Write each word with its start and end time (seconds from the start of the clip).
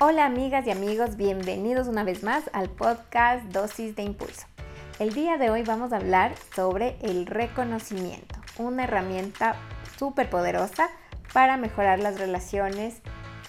Hola 0.00 0.26
amigas 0.26 0.64
y 0.64 0.70
amigos, 0.70 1.16
bienvenidos 1.16 1.88
una 1.88 2.04
vez 2.04 2.22
más 2.22 2.48
al 2.52 2.70
podcast 2.70 3.44
Dosis 3.46 3.96
de 3.96 4.04
Impulso. 4.04 4.46
El 5.00 5.12
día 5.12 5.38
de 5.38 5.50
hoy 5.50 5.64
vamos 5.64 5.92
a 5.92 5.96
hablar 5.96 6.36
sobre 6.54 6.96
el 7.02 7.26
reconocimiento, 7.26 8.36
una 8.58 8.84
herramienta 8.84 9.56
súper 9.98 10.30
poderosa 10.30 10.88
para 11.32 11.56
mejorar 11.56 11.98
las 11.98 12.16
relaciones 12.16 13.02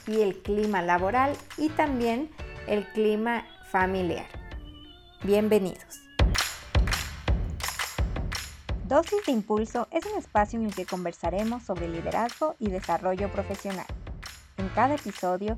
y 0.07 0.21
el 0.21 0.41
clima 0.41 0.81
laboral 0.81 1.37
y 1.55 1.69
también 1.69 2.31
el 2.65 2.87
clima 2.93 3.45
familiar. 3.69 4.25
Bienvenidos. 5.21 6.01
Dosis 8.85 9.23
de 9.27 9.33
Impulso 9.33 9.87
es 9.91 10.03
un 10.07 10.17
espacio 10.17 10.59
en 10.59 10.65
el 10.65 10.73
que 10.73 10.87
conversaremos 10.87 11.61
sobre 11.61 11.87
liderazgo 11.87 12.55
y 12.57 12.71
desarrollo 12.71 13.31
profesional 13.31 13.85
en 14.59 14.69
cada 14.69 14.95
episodio 14.95 15.57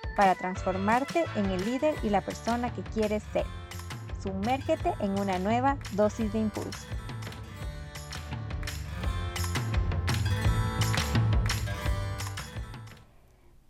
para 0.15 0.35
transformarte 0.35 1.25
en 1.35 1.45
el 1.47 1.65
líder 1.65 1.95
y 2.03 2.09
la 2.09 2.21
persona 2.21 2.73
que 2.73 2.83
quieres 2.83 3.23
ser. 3.33 3.45
Sumérgete 4.21 4.93
en 4.99 5.19
una 5.19 5.39
nueva 5.39 5.77
dosis 5.93 6.31
de 6.31 6.39
impulso. 6.39 6.85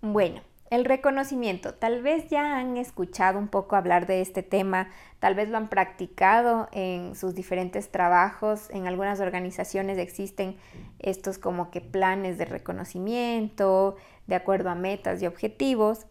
Bueno, 0.01 0.41
el 0.71 0.85
reconocimiento. 0.85 1.73
Tal 1.73 2.01
vez 2.01 2.29
ya 2.29 2.57
han 2.57 2.77
escuchado 2.77 3.37
un 3.37 3.49
poco 3.49 3.75
hablar 3.75 4.07
de 4.07 4.21
este 4.21 4.41
tema, 4.41 4.89
tal 5.19 5.35
vez 5.35 5.49
lo 5.49 5.57
han 5.57 5.67
practicado 5.67 6.69
en 6.71 7.13
sus 7.15 7.35
diferentes 7.35 7.91
trabajos. 7.91 8.69
En 8.71 8.87
algunas 8.87 9.19
organizaciones 9.19 9.97
existen 9.97 10.57
estos 10.99 11.37
como 11.37 11.71
que 11.71 11.81
planes 11.81 12.37
de 12.37 12.45
reconocimiento, 12.45 13.97
de 14.27 14.35
acuerdo 14.35 14.69
a 14.69 14.75
metas 14.75 15.21
y 15.21 15.27
objetivos. 15.27 16.07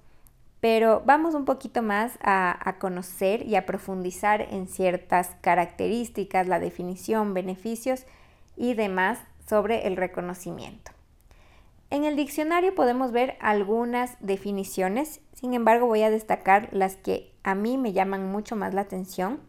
Pero 0.61 1.03
vamos 1.07 1.35
un 1.35 1.47
poquito 1.47 1.83
más 1.83 2.19
a, 2.23 2.77
conocer 2.79 3.47
y 3.47 3.57
a 3.57 3.65
profundizar 3.65 4.43
en 4.43 4.67
ciertas 4.67 5.37
características, 5.41 6.47
la 6.47 6.61
definición, 6.61 7.33
beneficios 7.33 8.05
y 8.57 8.75
demás 8.75 9.19
sobre 9.49 9.87
el 9.87 9.97
reconocimiento. 9.97 10.93
En 11.89 12.05
el 12.05 12.15
diccionario 12.15 12.75
podemos 12.75 13.11
ver 13.11 13.37
algunas 13.41 14.17
definiciones, 14.21 15.21
sin 15.33 15.55
embargo 15.55 15.87
voy 15.87 16.03
a 16.03 16.11
destacar 16.11 16.69
las 16.73 16.97
que 16.97 17.33
a 17.43 17.55
mí 17.55 17.79
me 17.79 17.93
llaman 17.93 18.31
mucho 18.31 18.55
más 18.55 18.75
la 18.75 18.83
atención, 18.83 19.41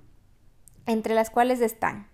entre 0.86 1.14
las 1.14 1.30
cuales 1.30 1.62
están 1.62 2.08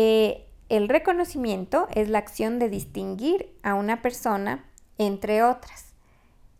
eh, 0.00 0.46
el 0.68 0.88
reconocimiento 0.88 1.88
es 1.92 2.08
la 2.08 2.18
acción 2.18 2.60
de 2.60 2.68
distinguir 2.68 3.52
a 3.64 3.74
una 3.74 4.00
persona 4.00 4.64
entre 4.96 5.42
otras 5.42 5.87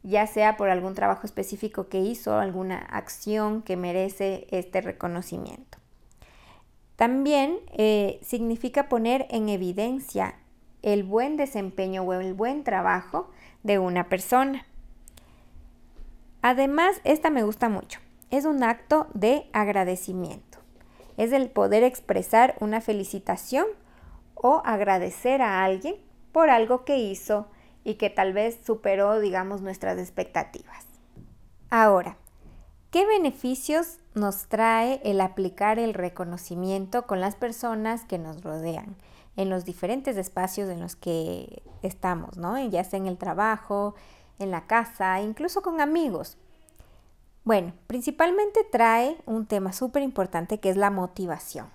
ya 0.09 0.27
sea 0.27 0.57
por 0.57 0.71
algún 0.71 0.95
trabajo 0.95 1.27
específico 1.27 1.89
que 1.89 2.01
hizo, 2.01 2.39
alguna 2.39 2.79
acción 2.79 3.63
que 3.63 3.77
merece 3.77 4.47
este 4.51 4.81
reconocimiento. 4.81 5.79
También 6.97 7.59
eh, 7.73 8.19
significa 8.23 8.89
poner 8.89 9.27
en 9.31 9.49
evidencia 9.49 10.35
el 10.83 11.05
buen 11.05 11.37
desempeño 11.37 12.03
o 12.03 12.13
el 12.15 12.35
buen 12.35 12.65
trabajo 12.65 13.31
de 13.63 13.79
una 13.79 14.09
persona. 14.09 14.67
Además, 16.41 17.01
esta 17.05 17.31
me 17.31 17.43
gusta 17.43 17.69
mucho. 17.69 18.01
Es 18.31 18.47
un 18.47 18.63
acto 18.63 19.09
de 19.13 19.47
agradecimiento. 19.53 20.59
Es 21.17 21.33
el 21.33 21.51
poder 21.51 21.83
expresar 21.83 22.57
una 22.61 22.81
felicitación 22.81 23.67
o 24.35 24.63
agradecer 24.65 25.43
a 25.43 25.65
alguien 25.65 25.97
por 26.33 26.49
algo 26.49 26.85
que 26.85 26.97
hizo 26.99 27.49
y 27.89 27.95
que 27.95 28.11
tal 28.11 28.33
vez 28.33 28.61
superó, 28.65 29.19
digamos, 29.19 29.63
nuestras 29.63 29.99
expectativas. 29.99 30.85
Ahora, 31.71 32.17
¿qué 32.91 33.07
beneficios 33.07 33.99
nos 34.15 34.47
trae 34.49 35.01
el 35.05 35.21
aplicar 35.21 35.79
el 35.79 35.95
reconocimiento 35.95 37.07
con 37.07 37.21
las 37.21 37.35
personas 37.35 38.05
que 38.05 38.19
nos 38.19 38.43
rodean? 38.43 38.97
en 39.39 39.51
los 39.51 39.65
diferentes 39.65 40.17
espacios 40.17 40.69
en 40.69 40.81
los 40.81 40.97
que 40.97 41.63
estamos, 41.83 42.37
¿no? 42.37 42.59
Ya 42.59 42.83
sea 42.83 42.99
en 42.99 43.07
el 43.07 43.17
trabajo, 43.17 43.95
en 44.41 44.51
la 44.51 44.67
casa, 44.67 45.21
incluso 45.21 45.63
con 45.63 45.81
amigos. 45.81 46.37
Bueno, 47.45 47.73
principalmente 47.87 48.65
trae 48.65 49.17
un 49.27 49.47
tema 49.47 49.73
súper 49.73 50.03
importante 50.03 50.59
que 50.59 50.71
es 50.71 50.77
la 50.77 50.91
motivación. 50.91 51.71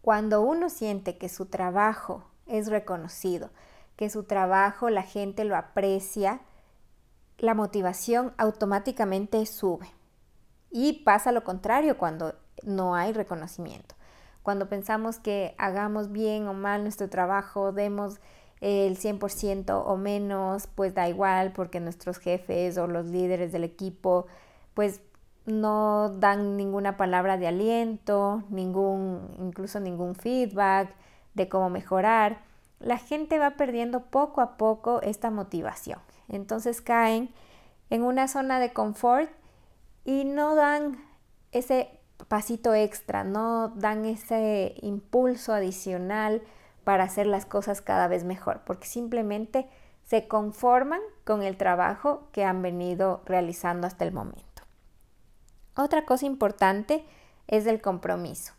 Cuando 0.00 0.40
uno 0.40 0.70
siente 0.70 1.18
que 1.18 1.28
su 1.28 1.44
trabajo 1.44 2.24
es 2.46 2.68
reconocido, 2.68 3.50
que 4.00 4.08
su 4.08 4.22
trabajo 4.22 4.88
la 4.88 5.02
gente 5.02 5.44
lo 5.44 5.54
aprecia, 5.54 6.40
la 7.36 7.52
motivación 7.52 8.32
automáticamente 8.38 9.44
sube. 9.44 9.88
Y 10.70 11.04
pasa 11.04 11.32
lo 11.32 11.44
contrario 11.44 11.98
cuando 11.98 12.34
no 12.62 12.94
hay 12.94 13.12
reconocimiento. 13.12 13.94
Cuando 14.42 14.70
pensamos 14.70 15.18
que 15.18 15.54
hagamos 15.58 16.10
bien 16.12 16.48
o 16.48 16.54
mal 16.54 16.82
nuestro 16.82 17.10
trabajo, 17.10 17.72
demos 17.72 18.20
el 18.62 18.96
100% 18.96 19.82
o 19.84 19.96
menos, 19.98 20.66
pues 20.66 20.94
da 20.94 21.06
igual 21.06 21.52
porque 21.52 21.78
nuestros 21.78 22.16
jefes 22.16 22.78
o 22.78 22.86
los 22.86 23.04
líderes 23.04 23.52
del 23.52 23.64
equipo 23.64 24.28
pues 24.72 25.02
no 25.44 26.08
dan 26.08 26.56
ninguna 26.56 26.96
palabra 26.96 27.36
de 27.36 27.48
aliento, 27.48 28.44
ningún 28.48 29.36
incluso 29.40 29.78
ningún 29.78 30.14
feedback 30.14 30.94
de 31.34 31.50
cómo 31.50 31.68
mejorar 31.68 32.48
la 32.80 32.98
gente 32.98 33.38
va 33.38 33.52
perdiendo 33.52 34.06
poco 34.06 34.40
a 34.40 34.56
poco 34.56 35.00
esta 35.02 35.30
motivación. 35.30 36.00
Entonces 36.28 36.80
caen 36.80 37.30
en 37.90 38.02
una 38.02 38.26
zona 38.26 38.58
de 38.58 38.72
confort 38.72 39.30
y 40.04 40.24
no 40.24 40.54
dan 40.54 41.04
ese 41.52 42.00
pasito 42.28 42.74
extra, 42.74 43.24
no 43.24 43.68
dan 43.76 44.04
ese 44.04 44.74
impulso 44.82 45.52
adicional 45.52 46.42
para 46.84 47.04
hacer 47.04 47.26
las 47.26 47.46
cosas 47.46 47.80
cada 47.80 48.08
vez 48.08 48.24
mejor, 48.24 48.62
porque 48.64 48.86
simplemente 48.86 49.68
se 50.04 50.26
conforman 50.26 51.00
con 51.24 51.42
el 51.42 51.56
trabajo 51.56 52.28
que 52.32 52.44
han 52.44 52.62
venido 52.62 53.22
realizando 53.26 53.86
hasta 53.86 54.04
el 54.04 54.12
momento. 54.12 54.62
Otra 55.76 56.04
cosa 56.04 56.26
importante 56.26 57.04
es 57.46 57.66
el 57.66 57.80
compromiso. 57.80 58.54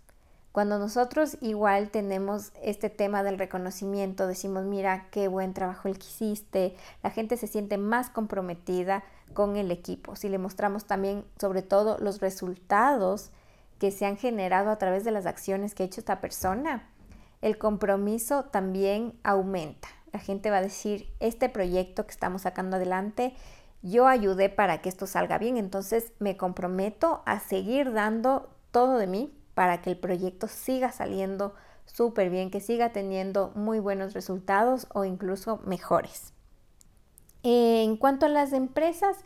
Cuando 0.51 0.79
nosotros 0.79 1.38
igual 1.39 1.91
tenemos 1.91 2.51
este 2.62 2.89
tema 2.89 3.23
del 3.23 3.39
reconocimiento, 3.39 4.28
decimos, 4.28 4.66
mira, 4.66 5.07
qué 5.09 5.29
buen 5.29 5.53
trabajo 5.53 5.88
el 5.88 5.97
que 5.97 6.07
hiciste, 6.07 6.75
la 7.03 7.09
gente 7.09 7.38
se 7.38 7.47
siente 7.47 7.78
más 7.78 8.09
comprometida 8.09 9.06
con 9.34 9.56
el 9.56 9.72
equipo. 9.72 10.17
Si 10.17 10.28
le 10.28 10.38
mostramos 10.38 10.85
también, 10.85 11.23
sobre 11.39 11.62
todo, 11.62 11.97
los 12.00 12.19
resultados 12.19 13.31
que 13.79 13.91
se 13.91 14.06
han 14.06 14.17
generado 14.17 14.72
a 14.72 14.78
través 14.78 15.06
de 15.06 15.12
las 15.12 15.25
acciones 15.25 15.73
que 15.73 15.84
ha 15.84 15.85
hecho 15.85 16.01
esta 16.01 16.19
persona, 16.19 16.89
el 17.41 17.57
compromiso 17.57 18.44
también 18.44 19.18
aumenta. 19.23 19.88
La 20.12 20.19
gente 20.19 20.50
va 20.51 20.57
a 20.57 20.62
decir, 20.62 21.07
este 21.22 21.47
proyecto 21.47 22.06
que 22.06 22.12
estamos 22.12 22.41
sacando 22.41 22.75
adelante, 22.75 23.33
yo 23.83 24.06
ayudé 24.06 24.50
para 24.50 24.81
que 24.81 24.89
esto 24.89 25.07
salga 25.07 25.38
bien, 25.38 25.56
entonces 25.56 26.12
me 26.19 26.35
comprometo 26.35 27.23
a 27.25 27.39
seguir 27.39 27.94
dando 27.94 28.50
todo 28.71 28.97
de 28.97 29.07
mí 29.07 29.41
para 29.53 29.81
que 29.81 29.92
el 29.92 29.98
proyecto 29.98 30.48
siga 30.48 30.92
saliendo 30.92 31.53
súper 31.86 32.30
bien, 32.30 32.51
que 32.51 32.62
siga 32.62 32.92
teniendo 32.92 33.51
muy 33.56 33.80
buenos 33.80 34.13
resultados 34.13 34.88
o 34.94 35.06
incluso 35.06 35.59
mejores. 35.65 36.33
En 37.44 37.98
cuanto 37.98 38.27
a 38.27 38.30
las 38.30 38.53
empresas, 38.53 39.18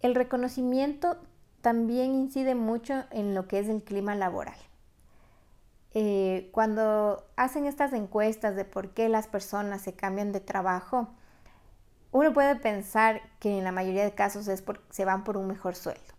el 0.00 0.14
reconocimiento 0.14 1.18
también 1.60 2.14
incide 2.14 2.54
mucho 2.54 3.04
en 3.10 3.34
lo 3.34 3.46
que 3.48 3.58
es 3.58 3.68
el 3.68 3.82
clima 3.82 4.14
laboral. 4.14 4.56
Eh, 5.92 6.48
cuando 6.52 7.26
hacen 7.36 7.66
estas 7.66 7.92
encuestas 7.92 8.54
de 8.54 8.64
por 8.64 8.90
qué 8.90 9.08
las 9.08 9.26
personas 9.26 9.82
se 9.82 9.92
cambian 9.92 10.32
de 10.32 10.40
trabajo, 10.40 11.08
uno 12.12 12.32
puede 12.32 12.56
pensar 12.56 13.20
que 13.40 13.58
en 13.58 13.64
la 13.64 13.72
mayoría 13.72 14.04
de 14.04 14.14
casos 14.14 14.48
es 14.48 14.62
porque 14.62 14.84
se 14.90 15.04
van 15.04 15.24
por 15.24 15.36
un 15.36 15.48
mejor 15.48 15.74
sueldo. 15.74 16.14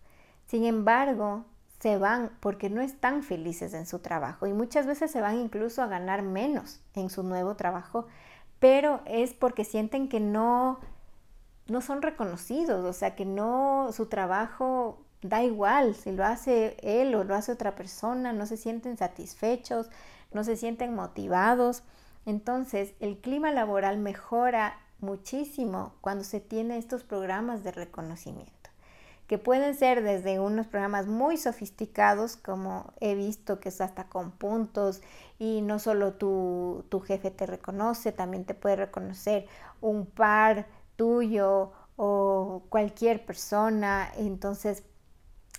Sin 0.46 0.66
embargo, 0.66 1.46
se 1.82 1.98
van 1.98 2.32
porque 2.40 2.70
no 2.70 2.82
están 2.82 3.24
felices 3.24 3.74
en 3.74 3.88
su 3.88 4.00
trabajo 4.00 4.46
y 4.46 4.54
muchas 4.54 4.86
veces 4.86 5.10
se 5.10 5.20
van 5.20 5.40
incluso 5.40 5.82
a 5.82 5.88
ganar 5.88 6.22
menos 6.22 6.80
en 6.94 7.10
su 7.10 7.24
nuevo 7.24 7.56
trabajo, 7.56 8.06
pero 8.60 9.02
es 9.06 9.34
porque 9.34 9.66
sienten 9.66 10.08
que 10.08 10.20
no 10.20 10.80
no 11.68 11.82
son 11.82 12.02
reconocidos, 12.02 12.84
o 12.86 12.94
sea, 12.94 13.16
que 13.16 13.26
no 13.26 13.90
su 13.94 14.08
trabajo 14.08 15.06
da 15.22 15.44
igual 15.44 15.96
si 15.96 16.12
lo 16.12 16.26
hace 16.26 16.78
él 16.82 17.16
o 17.16 17.24
lo 17.24 17.34
hace 17.36 17.52
otra 17.52 17.76
persona, 17.76 18.34
no 18.34 18.46
se 18.46 18.58
sienten 18.58 18.98
satisfechos, 18.98 19.90
no 20.34 20.44
se 20.44 20.58
sienten 20.58 20.94
motivados. 20.94 21.84
Entonces, 22.26 22.94
el 23.00 23.20
clima 23.20 23.52
laboral 23.52 23.98
mejora 24.00 24.80
muchísimo 25.00 25.94
cuando 26.02 26.24
se 26.24 26.40
tiene 26.40 26.78
estos 26.78 27.04
programas 27.04 27.64
de 27.64 27.72
reconocimiento 27.72 28.61
que 29.32 29.38
pueden 29.38 29.76
ser 29.76 30.04
desde 30.04 30.42
unos 30.42 30.68
programas 30.68 31.08
muy 31.08 31.38
sofisticados, 31.38 32.36
como 32.36 32.92
he 33.00 33.16
visto 33.16 33.62
que 33.62 33.70
es 33.70 33.80
hasta 33.80 34.10
con 34.10 34.32
puntos, 34.32 35.02
y 35.40 35.62
no 35.62 35.80
solo 35.80 36.16
tu, 36.16 36.84
tu 36.90 37.00
jefe 37.00 37.32
te 37.32 37.46
reconoce, 37.46 38.12
también 38.12 38.44
te 38.44 38.56
puede 38.56 38.76
reconocer 38.76 39.46
un 39.80 40.06
par 40.06 40.68
tuyo 40.98 41.72
o 41.96 42.64
cualquier 42.68 43.26
persona. 43.26 44.12
Entonces, 44.18 44.84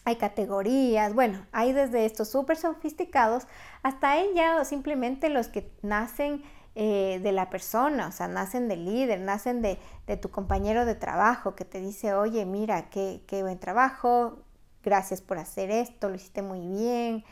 hay 0.04 0.16
categorías, 0.16 1.14
bueno, 1.14 1.46
hay 1.50 1.72
desde 1.72 2.04
estos 2.04 2.28
súper 2.28 2.58
sofisticados 2.58 3.46
hasta 3.82 4.18
ella 4.18 4.62
simplemente 4.66 5.30
los 5.30 5.48
que 5.48 5.72
nacen 5.80 6.42
eh, 6.74 7.20
de 7.22 7.32
la 7.32 7.50
persona, 7.50 8.08
o 8.08 8.12
sea, 8.12 8.28
nacen 8.28 8.66
del 8.68 8.86
líder, 8.86 9.20
nacen 9.20 9.60
de, 9.60 9.78
tu 10.16 10.30
compañero 10.30 10.86
de 10.86 10.94
trabajo 10.94 11.54
que 11.54 11.64
te 11.64 11.80
dice, 11.80 12.14
oye, 12.14 12.46
mira, 12.46 12.88
qué, 12.88 13.20
buen 13.42 13.58
trabajo, 13.58 14.38
gracias 14.82 15.20
por 15.20 15.38
hacer 15.38 15.70
esto, 15.70 16.08
lo 16.08 16.14
hiciste 16.14 16.40
muy 16.40 16.60
bien. 16.66 17.24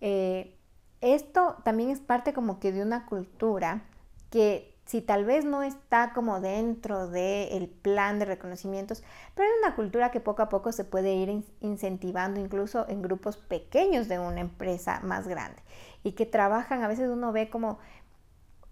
Eh, 0.00 0.56
esto 1.00 1.56
también 1.64 1.90
es 1.90 2.00
parte 2.00 2.32
como 2.32 2.60
que 2.60 2.72
de 2.72 2.82
una 2.82 3.06
cultura 3.06 3.82
que 4.30 4.74
si 4.84 5.00
tal 5.00 5.24
vez 5.24 5.44
no 5.44 5.62
está 5.62 6.12
como 6.12 6.40
dentro 6.40 7.08
del 7.08 7.68
plan 7.68 8.18
de 8.18 8.26
reconocimientos, 8.26 9.02
pero 9.34 9.48
es 9.48 9.54
una 9.64 9.74
cultura 9.74 10.10
que 10.10 10.20
poco 10.20 10.42
a 10.42 10.48
poco 10.48 10.72
se 10.72 10.84
puede 10.84 11.14
ir 11.14 11.42
incentivando 11.60 12.40
incluso 12.40 12.86
en 12.88 13.02
grupos 13.02 13.38
pequeños 13.38 14.08
de 14.08 14.18
una 14.18 14.40
empresa 14.40 15.00
más 15.02 15.26
grande 15.26 15.62
y 16.02 16.12
que 16.12 16.26
trabajan, 16.26 16.82
a 16.82 16.88
veces 16.88 17.08
uno 17.08 17.32
ve 17.32 17.48
como 17.48 17.78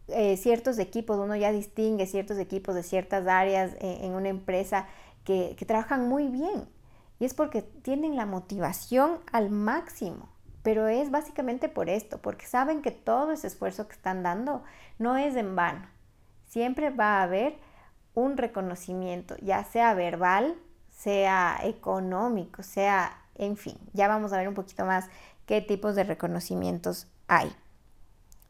eh, 0.08 0.36
ciertos 0.36 0.78
equipos, 0.78 1.18
uno 1.18 1.36
ya 1.36 1.52
distingue 1.52 2.06
ciertos 2.06 2.38
equipos 2.38 2.74
de 2.74 2.82
ciertas 2.82 3.26
áreas 3.26 3.74
eh, 3.80 4.00
en 4.02 4.14
una 4.14 4.28
empresa 4.28 4.86
que, 5.24 5.56
trabajan 5.66 6.08
muy 6.08 6.28
bien. 6.28 6.68
Y 7.18 7.24
es 7.24 7.34
porque 7.34 7.62
tienen 7.62 8.16
la 8.16 8.26
motivación 8.26 9.20
al 9.30 9.50
máximo. 9.50 10.28
Pero 10.62 10.86
es 10.86 11.10
básicamente 11.10 11.68
por 11.68 11.88
esto, 11.88 12.18
porque 12.18 12.46
saben 12.46 12.82
que 12.82 12.90
todo 12.92 13.32
ese 13.32 13.48
esfuerzo 13.48 13.88
que 13.88 13.94
están 13.94 14.22
dando 14.22 14.62
no 14.98 15.16
es 15.16 15.34
en 15.36 15.56
vano. 15.56 15.86
Siempre 16.48 16.90
va 16.90 17.18
a 17.18 17.22
haber 17.24 17.56
un 18.14 18.36
reconocimiento, 18.36 19.36
ya 19.40 19.64
sea 19.64 19.94
verbal, 19.94 20.56
sea 20.90 21.58
económico, 21.62 22.62
sea, 22.62 23.18
en 23.34 23.56
fin, 23.56 23.76
ya 23.92 24.06
vamos 24.06 24.32
a 24.32 24.36
ver 24.36 24.46
un 24.46 24.54
poquito 24.54 24.84
más 24.84 25.08
qué 25.46 25.60
tipos 25.60 25.96
de 25.96 26.04
reconocimientos 26.04 27.08
hay. 27.26 27.52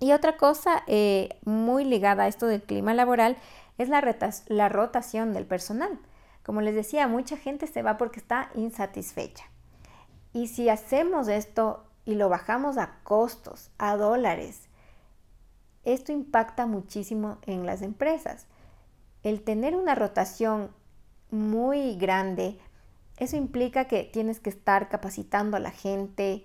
Y 0.03 0.11
otra 0.11 0.37
cosa 0.37 0.83
eh, 0.89 1.29
muy 1.45 1.85
ligada 1.85 2.25
a 2.25 2.27
esto 2.27 2.49
del 2.49 2.65
clima 2.65 2.93
laboral 2.93 3.37
es 3.79 3.89
la, 3.89 4.03
la 4.49 4.69
rotación 4.69 5.33
del 5.33 5.47
personal. 5.47 5.97
Como 6.43 6.61
les 6.61 6.75
decía, 6.75 7.07
mucha 7.07 7.37
gente 7.37 7.69
se 7.69 7.83
va 7.83 7.99
porque 7.99 8.19
está 8.19 8.51
insatisfecha. 8.57 9.45
Y 10.33 10.49
si 10.49 10.69
hacemos 10.69 11.29
esto 11.29 11.85
y 12.05 12.17
lo 12.17 12.29
bajamos 12.29 12.79
a 12.79 12.99
costos, 13.05 13.71
a 13.79 13.97
dólares, 13.97 14.63
esto 15.85 16.11
impacta 16.11 16.67
muchísimo 16.67 17.39
en 17.47 17.65
las 17.65 17.81
empresas. 17.81 18.49
El 19.23 19.45
tener 19.45 19.77
una 19.77 19.95
rotación 19.95 20.73
muy 21.31 21.95
grande, 21.95 22.59
eso 23.19 23.37
implica 23.37 23.85
que 23.85 24.03
tienes 24.03 24.41
que 24.41 24.51
estar 24.51 24.89
capacitando 24.89 25.57
a 25.57 25.61
la 25.61 25.71
gente, 25.71 26.45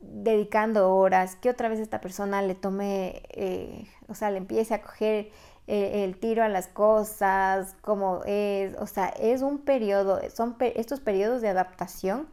dedicando 0.00 0.94
horas, 0.94 1.36
que 1.36 1.50
otra 1.50 1.68
vez 1.68 1.80
esta 1.80 2.00
persona 2.00 2.42
le 2.42 2.54
tome, 2.54 3.22
eh, 3.30 3.86
o 4.08 4.14
sea, 4.14 4.30
le 4.30 4.38
empiece 4.38 4.74
a 4.74 4.82
coger 4.82 5.30
eh, 5.66 6.04
el 6.04 6.18
tiro 6.18 6.42
a 6.42 6.48
las 6.48 6.68
cosas, 6.68 7.76
como 7.82 8.22
es, 8.24 8.76
o 8.78 8.86
sea, 8.86 9.08
es 9.08 9.42
un 9.42 9.58
periodo, 9.58 10.20
son 10.34 10.56
estos 10.60 11.00
periodos 11.00 11.42
de 11.42 11.48
adaptación 11.48 12.28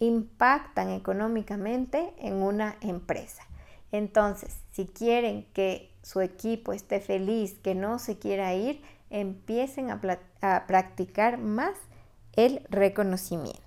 impactan 0.00 0.90
económicamente 0.90 2.12
en 2.18 2.42
una 2.42 2.76
empresa. 2.80 3.42
Entonces, 3.92 4.56
si 4.72 4.86
quieren 4.86 5.46
que 5.52 5.94
su 6.02 6.20
equipo 6.20 6.72
esté 6.72 7.00
feliz, 7.00 7.58
que 7.62 7.74
no 7.74 7.98
se 7.98 8.18
quiera 8.18 8.54
ir, 8.54 8.82
empiecen 9.10 9.90
a, 9.90 10.00
a 10.40 10.66
practicar 10.66 11.38
más 11.38 11.76
el 12.34 12.64
reconocimiento. 12.70 13.60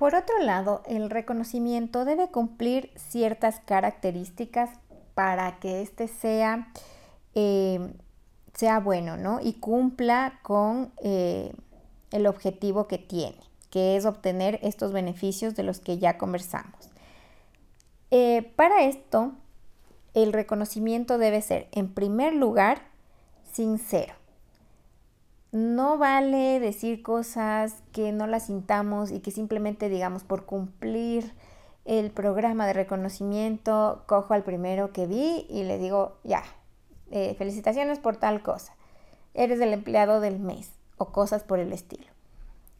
Por 0.00 0.14
otro 0.14 0.38
lado, 0.38 0.80
el 0.86 1.10
reconocimiento 1.10 2.06
debe 2.06 2.30
cumplir 2.30 2.90
ciertas 2.96 3.60
características 3.60 4.70
para 5.12 5.58
que 5.58 5.82
éste 5.82 6.08
sea, 6.08 6.72
eh, 7.34 7.92
sea 8.54 8.80
bueno 8.80 9.18
¿no? 9.18 9.40
y 9.42 9.52
cumpla 9.60 10.40
con 10.40 10.90
eh, 11.02 11.52
el 12.12 12.26
objetivo 12.26 12.88
que 12.88 12.96
tiene, 12.96 13.36
que 13.68 13.98
es 13.98 14.06
obtener 14.06 14.58
estos 14.62 14.94
beneficios 14.94 15.54
de 15.54 15.64
los 15.64 15.80
que 15.80 15.98
ya 15.98 16.16
conversamos. 16.16 16.88
Eh, 18.10 18.54
para 18.56 18.84
esto, 18.84 19.32
el 20.14 20.32
reconocimiento 20.32 21.18
debe 21.18 21.42
ser, 21.42 21.68
en 21.72 21.92
primer 21.92 22.32
lugar, 22.32 22.80
sincero. 23.52 24.14
No 25.52 25.98
vale 25.98 26.60
decir 26.60 27.02
cosas 27.02 27.74
que 27.92 28.12
no 28.12 28.28
las 28.28 28.46
sintamos 28.46 29.10
y 29.10 29.18
que 29.18 29.32
simplemente 29.32 29.88
digamos 29.88 30.22
por 30.22 30.44
cumplir 30.44 31.34
el 31.84 32.12
programa 32.12 32.66
de 32.66 32.72
reconocimiento, 32.72 34.04
cojo 34.06 34.32
al 34.32 34.44
primero 34.44 34.92
que 34.92 35.08
vi 35.08 35.46
y 35.48 35.64
le 35.64 35.78
digo, 35.78 36.18
ya, 36.22 36.44
eh, 37.10 37.34
felicitaciones 37.34 37.98
por 37.98 38.16
tal 38.16 38.42
cosa, 38.42 38.74
eres 39.34 39.60
el 39.60 39.72
empleado 39.72 40.20
del 40.20 40.38
mes 40.38 40.70
o 40.98 41.06
cosas 41.06 41.42
por 41.42 41.58
el 41.58 41.72
estilo. 41.72 42.06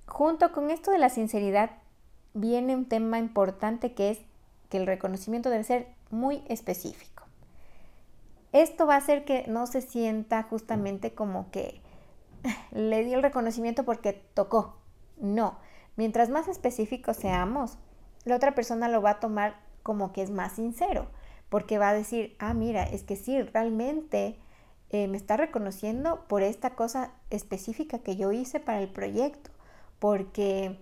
Junto 0.07 0.53
con 0.53 0.71
esto 0.71 0.93
de 0.93 0.99
la 0.99 1.09
sinceridad 1.09 1.71
viene 2.35 2.77
un 2.77 2.85
tema 2.85 3.19
importante 3.19 3.95
que 3.95 4.11
es 4.11 4.19
que 4.69 4.77
el 4.77 4.87
reconocimiento 4.87 5.51
debe 5.51 5.65
ser 5.65 5.89
muy 6.11 6.45
específico. 6.49 7.25
Esto 8.53 8.87
va 8.87 8.95
a 8.95 8.99
hacer 8.99 9.25
que 9.25 9.45
no 9.49 9.67
se 9.67 9.81
sienta 9.81 10.45
justamente 10.45 11.15
como 11.15 11.51
que 11.51 11.81
le 12.73 13.05
di 13.05 13.15
el 13.15 13.23
reconocimiento 13.23 13.85
porque 13.85 14.13
tocó. 14.35 14.77
No, 15.19 15.59
mientras 15.97 16.31
más 16.31 16.49
específicos 16.49 17.17
seamos, 17.17 17.79
la 18.25 18.37
otra 18.37 18.55
persona 18.55 18.89
lo 18.89 19.03
va 19.03 19.11
a 19.11 19.21
tomar 19.21 19.57
como 19.83 20.13
que 20.13 20.23
es 20.23 20.31
más 20.31 20.53
sincero, 20.53 21.09
porque 21.49 21.79
va 21.79 21.91
a 21.91 21.95
decir, 21.95 22.37
ah, 22.39 22.55
mira, 22.55 22.85
es 22.85 23.03
que 23.03 23.17
sí, 23.17 23.41
realmente 23.43 24.39
eh, 24.91 25.09
me 25.09 25.17
está 25.17 25.37
reconociendo 25.37 26.25
por 26.29 26.43
esta 26.43 26.71
cosa 26.71 27.13
específica 27.31 27.99
que 28.01 28.17
yo 28.17 28.33
hice 28.33 28.61
para 28.61 28.81
el 28.81 28.89
proyecto, 28.89 29.51
porque 29.99 30.79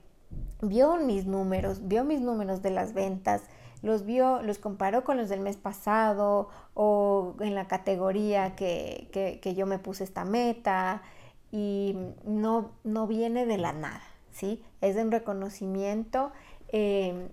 vio 0.60 0.96
mis 0.96 1.26
números, 1.26 1.86
vio 1.88 2.04
mis 2.04 2.20
números 2.20 2.62
de 2.62 2.70
las 2.70 2.92
ventas, 2.92 3.42
los 3.82 4.04
vio, 4.04 4.42
los 4.42 4.58
comparó 4.58 5.04
con 5.04 5.16
los 5.16 5.28
del 5.28 5.40
mes 5.40 5.56
pasado 5.56 6.48
o 6.74 7.36
en 7.40 7.54
la 7.54 7.68
categoría 7.68 8.56
que, 8.56 9.08
que 9.40 9.54
yo 9.54 9.66
me 9.66 9.78
puse 9.78 10.02
esta 10.02 10.24
meta, 10.24 11.02
y 11.50 11.96
no, 12.24 12.72
no 12.84 13.06
viene 13.06 13.46
de 13.46 13.58
la 13.58 13.72
nada, 13.72 14.02
¿sí? 14.32 14.62
Es 14.80 14.96
un 14.96 15.10
reconocimiento 15.10 16.32
eh, 16.68 17.28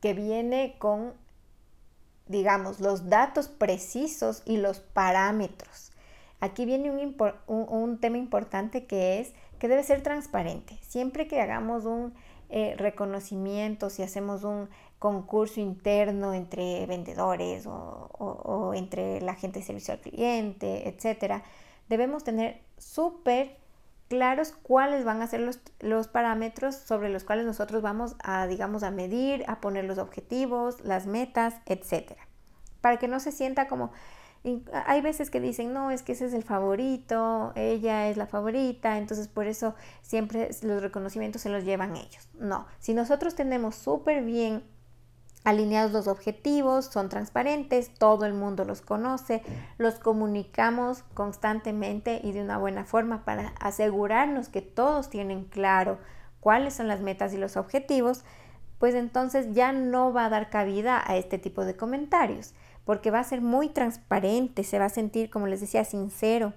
que 0.00 0.12
viene 0.12 0.76
con, 0.78 1.14
digamos, 2.26 2.80
los 2.80 3.08
datos 3.08 3.48
precisos 3.48 4.42
y 4.44 4.58
los 4.58 4.80
parámetros. 4.80 5.92
Aquí 6.40 6.66
viene 6.66 6.90
un, 6.90 7.98
tema 8.00 8.18
importante 8.18 8.84
que 8.84 9.20
es 9.20 9.32
que 9.58 9.68
debe 9.68 9.82
ser 9.82 10.02
transparente. 10.02 10.78
Siempre 10.82 11.26
que 11.26 11.40
hagamos 11.40 11.86
un 11.86 12.12
eh, 12.50 12.74
reconocimiento, 12.76 13.88
si 13.88 14.02
hacemos 14.02 14.44
un 14.44 14.68
concurso 14.98 15.60
interno 15.60 16.34
entre 16.34 16.84
vendedores 16.84 17.66
o, 17.66 18.10
o 18.18 18.74
entre 18.74 19.22
la 19.22 19.34
gente 19.34 19.60
de 19.60 19.64
servicio 19.64 19.94
al 19.94 20.00
cliente, 20.00 20.86
etcétera, 20.86 21.44
debemos 21.88 22.24
tener 22.24 22.62
súper 22.78 23.56
claros 24.08 24.52
cuáles 24.52 25.04
van 25.04 25.22
a 25.22 25.26
ser 25.26 25.40
los, 25.80 26.08
parámetros 26.08 26.74
sobre 26.74 27.08
los 27.08 27.24
cuales 27.24 27.46
nosotros 27.46 27.82
vamos 27.82 28.16
a, 28.22 28.46
digamos, 28.46 28.82
a 28.82 28.90
medir, 28.90 29.44
a 29.48 29.60
poner 29.60 29.84
los 29.84 29.98
objetivos, 29.98 30.80
las 30.84 31.06
metas, 31.06 31.54
etcétera. 31.66 32.26
Para 32.80 32.98
que 32.98 33.08
no 33.08 33.18
se 33.18 33.32
sienta 33.32 33.66
como, 33.66 33.92
hay 34.86 35.00
veces 35.00 35.30
que 35.30 35.40
dicen, 35.40 35.72
no, 35.72 35.90
es 35.90 36.02
que 36.02 36.12
ese 36.12 36.26
es 36.26 36.34
el 36.34 36.42
favorito, 36.42 37.52
ella 37.56 38.08
es 38.08 38.16
la 38.16 38.26
favorita, 38.26 38.98
entonces 38.98 39.26
por 39.26 39.46
eso 39.46 39.74
siempre 40.02 40.50
los 40.62 40.82
reconocimientos 40.82 41.42
se 41.42 41.48
los 41.48 41.64
llevan 41.64 41.96
ellos. 41.96 42.28
No, 42.38 42.66
si 42.78 42.92
nosotros 42.92 43.34
tenemos 43.34 43.74
súper 43.74 44.22
bien 44.22 44.62
alineados 45.44 45.92
los 45.92 46.08
objetivos, 46.08 46.86
son 46.86 47.10
transparentes, 47.10 47.92
todo 47.92 48.24
el 48.24 48.32
mundo 48.32 48.64
los 48.64 48.80
conoce, 48.80 49.42
los 49.76 49.96
comunicamos 49.96 51.04
constantemente 51.12 52.20
y 52.24 52.32
de 52.32 52.42
una 52.42 52.56
buena 52.56 52.84
forma 52.84 53.24
para 53.24 53.48
asegurarnos 53.60 54.48
que 54.48 54.62
todos 54.62 55.10
tienen 55.10 55.44
claro 55.44 55.98
cuáles 56.40 56.74
son 56.74 56.88
las 56.88 57.00
metas 57.00 57.34
y 57.34 57.36
los 57.36 57.56
objetivos, 57.56 58.24
pues 58.78 58.94
entonces 58.94 59.54
ya 59.54 59.72
no 59.72 60.12
va 60.12 60.26
a 60.26 60.30
dar 60.30 60.50
cabida 60.50 61.02
a 61.06 61.16
este 61.16 61.38
tipo 61.38 61.64
de 61.64 61.76
comentarios, 61.76 62.54
porque 62.84 63.10
va 63.10 63.20
a 63.20 63.24
ser 63.24 63.40
muy 63.40 63.68
transparente, 63.68 64.64
se 64.64 64.78
va 64.78 64.86
a 64.86 64.90
sentir, 64.90 65.30
como 65.30 65.46
les 65.46 65.60
decía, 65.60 65.84
sincero. 65.84 66.52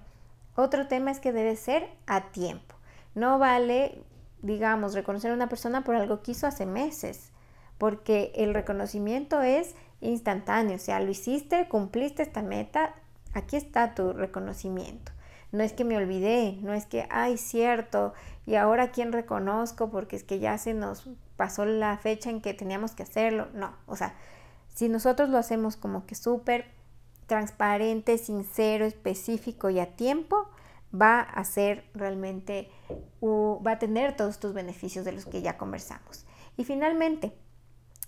Otro 0.56 0.88
tema 0.88 1.10
es 1.10 1.20
que 1.20 1.32
debe 1.32 1.56
ser 1.56 1.88
a 2.06 2.30
tiempo. 2.32 2.74
No 3.14 3.38
vale, 3.38 4.02
digamos, 4.42 4.94
reconocer 4.94 5.30
a 5.30 5.34
una 5.34 5.48
persona 5.48 5.84
por 5.84 5.94
algo 5.94 6.22
que 6.22 6.32
hizo 6.32 6.46
hace 6.46 6.66
meses, 6.66 7.32
porque 7.78 8.32
el 8.34 8.54
reconocimiento 8.54 9.40
es 9.40 9.74
instantáneo, 10.00 10.76
o 10.76 10.80
sea, 10.80 11.00
lo 11.00 11.10
hiciste, 11.10 11.68
cumpliste 11.68 12.22
esta 12.22 12.42
meta, 12.42 12.94
aquí 13.34 13.56
está 13.56 13.94
tu 13.94 14.12
reconocimiento. 14.12 15.12
No 15.50 15.62
es 15.62 15.72
que 15.72 15.84
me 15.84 15.96
olvidé, 15.96 16.58
no 16.60 16.74
es 16.74 16.84
que, 16.84 17.06
ay, 17.10 17.38
cierto, 17.38 18.12
y 18.44 18.56
ahora 18.56 18.90
quién 18.90 19.12
reconozco 19.12 19.90
porque 19.90 20.16
es 20.16 20.24
que 20.24 20.38
ya 20.40 20.58
se 20.58 20.74
nos 20.74 21.08
pasó 21.36 21.64
la 21.64 21.96
fecha 21.96 22.28
en 22.28 22.42
que 22.42 22.52
teníamos 22.52 22.92
que 22.92 23.04
hacerlo. 23.04 23.48
No, 23.54 23.74
o 23.86 23.96
sea, 23.96 24.14
si 24.74 24.88
nosotros 24.88 25.30
lo 25.30 25.38
hacemos 25.38 25.76
como 25.76 26.04
que 26.04 26.14
súper 26.14 26.66
transparente, 27.26 28.18
sincero, 28.18 28.84
específico 28.84 29.70
y 29.70 29.80
a 29.80 29.96
tiempo, 29.96 30.48
va 30.94 31.20
a 31.20 31.44
ser 31.44 31.84
realmente, 31.94 32.70
va 33.22 33.72
a 33.72 33.78
tener 33.78 34.16
todos 34.16 34.34
estos 34.34 34.54
beneficios 34.54 35.04
de 35.04 35.12
los 35.12 35.26
que 35.26 35.42
ya 35.42 35.58
conversamos. 35.58 36.26
Y 36.56 36.64
finalmente, 36.64 37.32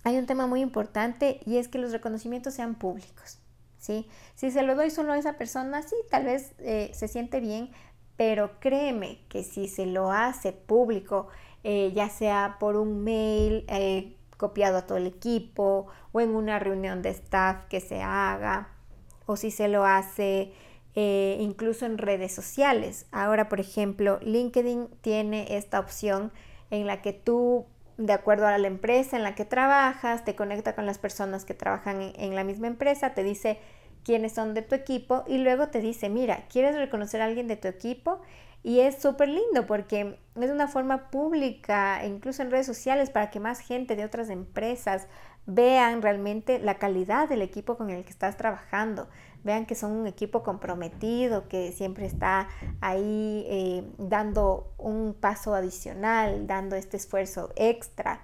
hay 0.03 0.17
un 0.17 0.25
tema 0.25 0.47
muy 0.47 0.61
importante 0.61 1.39
y 1.45 1.57
es 1.57 1.67
que 1.67 1.77
los 1.77 1.91
reconocimientos 1.91 2.53
sean 2.53 2.75
públicos. 2.75 3.39
¿sí? 3.77 4.07
Si 4.35 4.51
se 4.51 4.63
lo 4.63 4.75
doy 4.75 4.89
solo 4.89 5.13
a 5.13 5.17
esa 5.17 5.37
persona, 5.37 5.81
sí, 5.81 5.95
tal 6.09 6.25
vez 6.25 6.53
eh, 6.59 6.91
se 6.93 7.07
siente 7.07 7.39
bien, 7.39 7.71
pero 8.15 8.59
créeme 8.59 9.19
que 9.29 9.43
si 9.43 9.67
se 9.67 9.85
lo 9.85 10.11
hace 10.11 10.53
público, 10.53 11.27
eh, 11.63 11.91
ya 11.93 12.09
sea 12.09 12.57
por 12.59 12.75
un 12.75 13.03
mail 13.03 13.65
eh, 13.67 14.15
copiado 14.37 14.77
a 14.77 14.87
todo 14.87 14.97
el 14.97 15.07
equipo 15.07 15.87
o 16.11 16.21
en 16.21 16.35
una 16.35 16.59
reunión 16.59 17.01
de 17.01 17.09
staff 17.09 17.65
que 17.69 17.79
se 17.79 18.01
haga, 18.01 18.69
o 19.25 19.35
si 19.35 19.51
se 19.51 19.67
lo 19.67 19.85
hace 19.85 20.53
incluso 20.93 21.85
en 21.85 21.97
redes 21.97 22.33
sociales. 22.35 23.05
Ahora, 23.13 23.47
por 23.47 23.61
ejemplo, 23.61 24.19
LinkedIn 24.23 24.89
tiene 24.99 25.55
esta 25.55 25.79
opción 25.79 26.33
en 26.69 26.85
la 26.85 27.01
que 27.01 27.13
tú 27.13 27.65
de 28.05 28.13
acuerdo 28.13 28.47
a 28.47 28.57
la 28.57 28.67
empresa 28.67 29.17
en 29.17 29.23
la 29.23 29.35
que 29.35 29.45
trabajas, 29.45 30.25
te 30.25 30.35
conecta 30.35 30.75
con 30.75 30.85
las 30.85 30.97
personas 30.97 31.45
que 31.45 31.53
trabajan 31.53 32.13
en, 32.15 32.35
la 32.35 32.43
misma 32.43 32.67
empresa, 32.67 33.13
te 33.13 33.23
dice 33.23 33.59
quiénes 34.03 34.33
son 34.33 34.53
de 34.53 34.61
tu 34.61 34.75
equipo 34.75 35.23
y 35.27 35.37
luego 35.37 35.67
te 35.67 35.79
dice, 35.79 36.09
mira, 36.09 36.45
¿quieres 36.49 36.75
reconocer 36.75 37.21
a 37.21 37.25
alguien 37.25 37.47
de 37.47 37.57
tu 37.57 37.67
equipo? 37.67 38.19
Y 38.63 38.79
es 38.79 39.01
súper 39.01 39.29
lindo 39.29 39.65
porque 39.67 40.17
es 40.39 40.51
una 40.51 40.67
forma 40.67 41.09
pública, 41.09 42.05
incluso 42.05 42.41
en 42.41 42.51
redes 42.51 42.67
sociales, 42.67 43.09
para 43.09 43.29
que 43.31 43.39
más 43.39 43.59
gente 43.59 43.95
de 43.95 44.05
otras 44.05 44.29
empresas 44.29 45.07
vean 45.45 46.01
realmente 46.01 46.59
la 46.59 46.77
calidad 46.77 47.27
del 47.27 47.41
equipo 47.41 47.77
con 47.77 47.89
el 47.89 48.03
que 48.03 48.11
estás 48.11 48.37
trabajando 48.37 49.09
vean 49.43 49.65
que 49.65 49.75
son 49.75 49.91
un 49.91 50.07
equipo 50.07 50.43
comprometido, 50.43 51.47
que 51.47 51.71
siempre 51.71 52.05
está 52.05 52.47
ahí 52.79 53.45
eh, 53.47 53.83
dando 53.97 54.73
un 54.77 55.13
paso 55.13 55.55
adicional, 55.55 56.47
dando 56.47 56.75
este 56.75 56.97
esfuerzo 56.97 57.51
extra. 57.55 58.21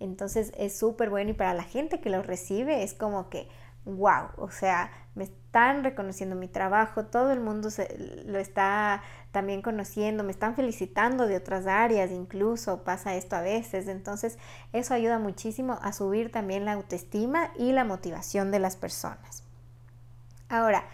Entonces 0.00 0.52
es 0.56 0.78
súper 0.78 1.10
bueno 1.10 1.30
y 1.30 1.34
para 1.34 1.54
la 1.54 1.64
gente 1.64 2.00
que 2.00 2.10
lo 2.10 2.22
recibe 2.22 2.82
es 2.82 2.94
como 2.94 3.30
que, 3.30 3.48
wow, 3.84 4.28
o 4.36 4.50
sea, 4.50 4.90
me 5.14 5.24
están 5.24 5.82
reconociendo 5.82 6.36
mi 6.36 6.46
trabajo, 6.46 7.06
todo 7.06 7.32
el 7.32 7.40
mundo 7.40 7.70
se, 7.70 8.22
lo 8.26 8.38
está 8.38 9.02
también 9.32 9.62
conociendo, 9.62 10.22
me 10.22 10.30
están 10.30 10.54
felicitando 10.54 11.26
de 11.26 11.36
otras 11.36 11.66
áreas, 11.66 12.10
incluso 12.12 12.84
pasa 12.84 13.16
esto 13.16 13.34
a 13.34 13.40
veces, 13.40 13.88
entonces 13.88 14.38
eso 14.72 14.94
ayuda 14.94 15.18
muchísimo 15.18 15.78
a 15.82 15.92
subir 15.92 16.30
también 16.30 16.64
la 16.64 16.74
autoestima 16.74 17.50
y 17.58 17.72
la 17.72 17.84
motivación 17.84 18.50
de 18.50 18.60
las 18.60 18.76
personas. 18.76 19.47
Ahora, 20.48 20.84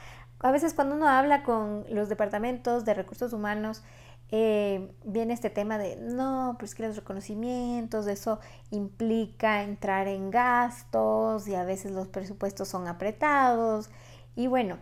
a 0.41 0.51
veces 0.51 0.75
cuando 0.75 0.97
uno 0.97 1.09
habla 1.09 1.43
con 1.43 1.85
los 1.89 2.09
departamentos 2.09 2.85
de 2.85 2.95
recursos 2.95 3.33
humanos, 3.33 3.83
eh, 4.31 4.93
viene 5.05 5.33
este 5.35 5.51
tema 5.51 5.79
de, 5.79 5.97
no, 5.97 6.57
pues 6.59 6.75
que 6.75 6.87
los 6.87 6.97
reconocimientos, 6.97 8.07
eso 8.07 8.41
implica 8.71 9.63
entrar 9.63 10.09
en 10.09 10.31
gastos 10.31 11.47
y 11.47 11.55
a 11.55 11.65
veces 11.65 11.93
los 11.93 12.09
presupuestos 12.09 12.69
son 12.69 12.89
apretados. 12.89 13.91
Y 14.35 14.49
bueno, 14.49 14.79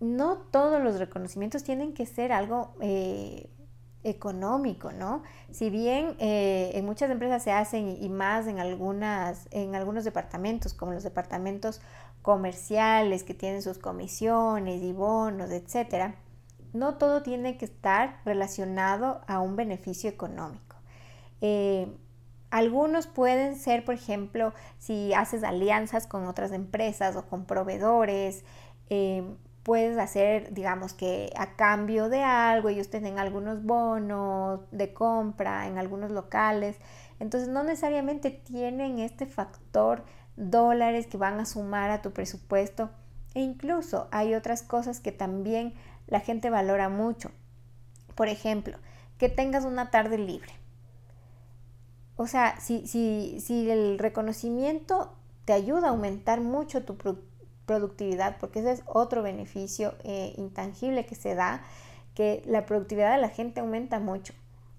no 0.00 0.38
todos 0.50 0.82
los 0.82 0.98
reconocimientos 0.98 1.64
tienen 1.64 1.94
que 1.94 2.06
ser 2.06 2.32
algo 2.32 2.74
eh, 2.80 3.48
económico, 4.02 4.92
¿no? 4.92 5.22
Si 5.50 5.70
bien 5.70 6.16
eh, 6.18 6.72
en 6.74 6.84
muchas 6.86 7.10
empresas 7.10 7.42
se 7.42 7.52
hacen 7.52 7.88
y 7.88 8.08
más 8.08 8.46
en, 8.46 8.58
algunas, 8.58 9.46
en 9.50 9.74
algunos 9.74 10.04
departamentos, 10.04 10.74
como 10.74 10.92
los 10.92 11.02
departamentos 11.02 11.80
comerciales 12.22 13.24
que 13.24 13.34
tienen 13.34 13.62
sus 13.62 13.78
comisiones 13.78 14.82
y 14.82 14.92
bonos, 14.92 15.50
etcétera, 15.50 16.16
no 16.72 16.96
todo 16.96 17.22
tiene 17.22 17.56
que 17.56 17.64
estar 17.64 18.20
relacionado 18.24 19.20
a 19.26 19.40
un 19.40 19.56
beneficio 19.56 20.08
económico. 20.08 20.76
Eh, 21.40 21.92
algunos 22.50 23.06
pueden 23.06 23.56
ser, 23.56 23.84
por 23.84 23.94
ejemplo, 23.94 24.52
si 24.78 25.14
haces 25.14 25.44
alianzas 25.44 26.06
con 26.06 26.26
otras 26.26 26.52
empresas 26.52 27.16
o 27.16 27.26
con 27.26 27.44
proveedores, 27.44 28.44
eh, 28.88 29.24
puedes 29.62 29.98
hacer, 29.98 30.52
digamos 30.52 30.92
que 30.94 31.32
a 31.36 31.54
cambio 31.54 32.08
de 32.08 32.22
algo, 32.22 32.68
ellos 32.68 32.90
tienen 32.90 33.18
algunos 33.18 33.62
bonos 33.62 34.60
de 34.72 34.92
compra 34.92 35.68
en 35.68 35.78
algunos 35.78 36.10
locales. 36.10 36.76
Entonces 37.20 37.48
no 37.48 37.62
necesariamente 37.62 38.30
tienen 38.30 38.98
este 38.98 39.26
factor 39.26 40.04
dólares 40.36 41.06
que 41.06 41.16
van 41.16 41.40
a 41.40 41.46
sumar 41.46 41.90
a 41.90 42.02
tu 42.02 42.12
presupuesto. 42.12 42.90
E 43.34 43.40
incluso 43.40 44.08
hay 44.10 44.34
otras 44.34 44.62
cosas 44.62 45.00
que 45.00 45.12
también 45.12 45.74
la 46.06 46.20
gente 46.20 46.50
valora 46.50 46.88
mucho. 46.88 47.30
Por 48.14 48.28
ejemplo, 48.28 48.76
que 49.18 49.28
tengas 49.28 49.64
una 49.64 49.90
tarde 49.90 50.18
libre. 50.18 50.52
O 52.16 52.26
sea, 52.26 52.60
si, 52.60 52.86
si, 52.86 53.38
si 53.40 53.70
el 53.70 53.98
reconocimiento 53.98 55.12
te 55.44 55.52
ayuda 55.52 55.88
a 55.88 55.90
aumentar 55.90 56.40
mucho 56.40 56.84
tu 56.84 56.96
productividad, 57.66 58.36
porque 58.38 58.60
ese 58.60 58.72
es 58.72 58.82
otro 58.86 59.22
beneficio 59.22 59.94
eh, 60.04 60.34
intangible 60.36 61.06
que 61.06 61.14
se 61.14 61.34
da, 61.34 61.62
que 62.14 62.42
la 62.44 62.66
productividad 62.66 63.14
de 63.14 63.20
la 63.20 63.28
gente 63.28 63.60
aumenta 63.60 64.00
mucho. 64.00 64.34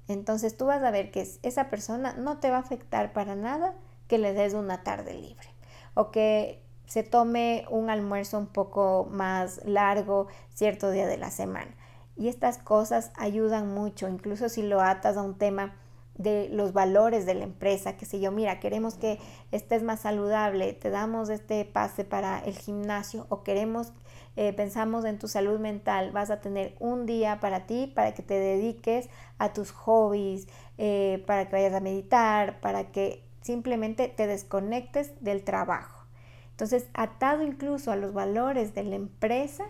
Entonces 0.08 0.58
tú 0.58 0.65
vas 0.65 0.84
a 0.84 0.91
ver 0.91 1.10
que 1.10 1.27
esa 1.41 1.70
persona 1.70 2.13
no 2.13 2.38
te 2.38 2.50
va 2.50 2.58
a 2.58 2.62
afectar 2.62 3.13
para 3.13 3.36
nada 3.36 3.74
que 4.11 4.17
le 4.17 4.33
des 4.33 4.53
una 4.53 4.83
tarde 4.83 5.13
libre 5.13 5.47
o 5.93 6.11
que 6.11 6.61
se 6.85 7.01
tome 7.01 7.63
un 7.69 7.89
almuerzo 7.89 8.37
un 8.37 8.47
poco 8.47 9.07
más 9.09 9.61
largo 9.63 10.27
cierto 10.53 10.91
día 10.91 11.07
de 11.07 11.15
la 11.15 11.31
semana. 11.31 11.73
Y 12.17 12.27
estas 12.27 12.57
cosas 12.57 13.13
ayudan 13.15 13.73
mucho, 13.73 14.09
incluso 14.09 14.49
si 14.49 14.63
lo 14.63 14.81
atas 14.81 15.15
a 15.15 15.21
un 15.21 15.37
tema 15.37 15.75
de 16.15 16.49
los 16.49 16.73
valores 16.73 17.25
de 17.25 17.35
la 17.35 17.45
empresa, 17.45 17.95
que 17.95 18.05
sé 18.05 18.19
yo, 18.19 18.33
mira, 18.33 18.59
queremos 18.59 18.95
que 18.95 19.17
estés 19.53 19.81
más 19.81 20.01
saludable, 20.01 20.73
te 20.73 20.89
damos 20.89 21.29
este 21.29 21.63
pase 21.63 22.03
para 22.03 22.39
el 22.39 22.57
gimnasio 22.57 23.27
o 23.29 23.43
queremos, 23.43 23.93
eh, 24.35 24.51
pensamos 24.51 25.05
en 25.05 25.19
tu 25.19 25.29
salud 25.29 25.57
mental, 25.57 26.11
vas 26.11 26.31
a 26.31 26.41
tener 26.41 26.75
un 26.81 27.05
día 27.05 27.39
para 27.39 27.65
ti, 27.65 27.87
para 27.87 28.13
que 28.13 28.23
te 28.23 28.33
dediques 28.33 29.09
a 29.37 29.53
tus 29.53 29.71
hobbies, 29.71 30.49
eh, 30.77 31.23
para 31.25 31.45
que 31.45 31.55
vayas 31.55 31.73
a 31.73 31.79
meditar, 31.79 32.59
para 32.59 32.91
que 32.91 33.30
simplemente 33.41 34.07
te 34.07 34.27
desconectes 34.27 35.13
del 35.21 35.43
trabajo. 35.43 36.05
Entonces, 36.51 36.88
atado 36.93 37.43
incluso 37.43 37.91
a 37.91 37.95
los 37.95 38.13
valores 38.13 38.75
de 38.75 38.83
la 38.83 38.95
empresa, 38.95 39.65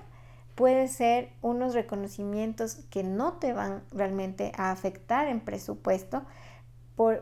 puede 0.55 0.87
ser 0.87 1.31
unos 1.41 1.73
reconocimientos 1.73 2.75
que 2.89 3.03
no 3.03 3.33
te 3.33 3.53
van 3.53 3.83
realmente 3.91 4.51
a 4.57 4.71
afectar 4.71 5.27
en 5.27 5.39
presupuesto, 5.39 6.23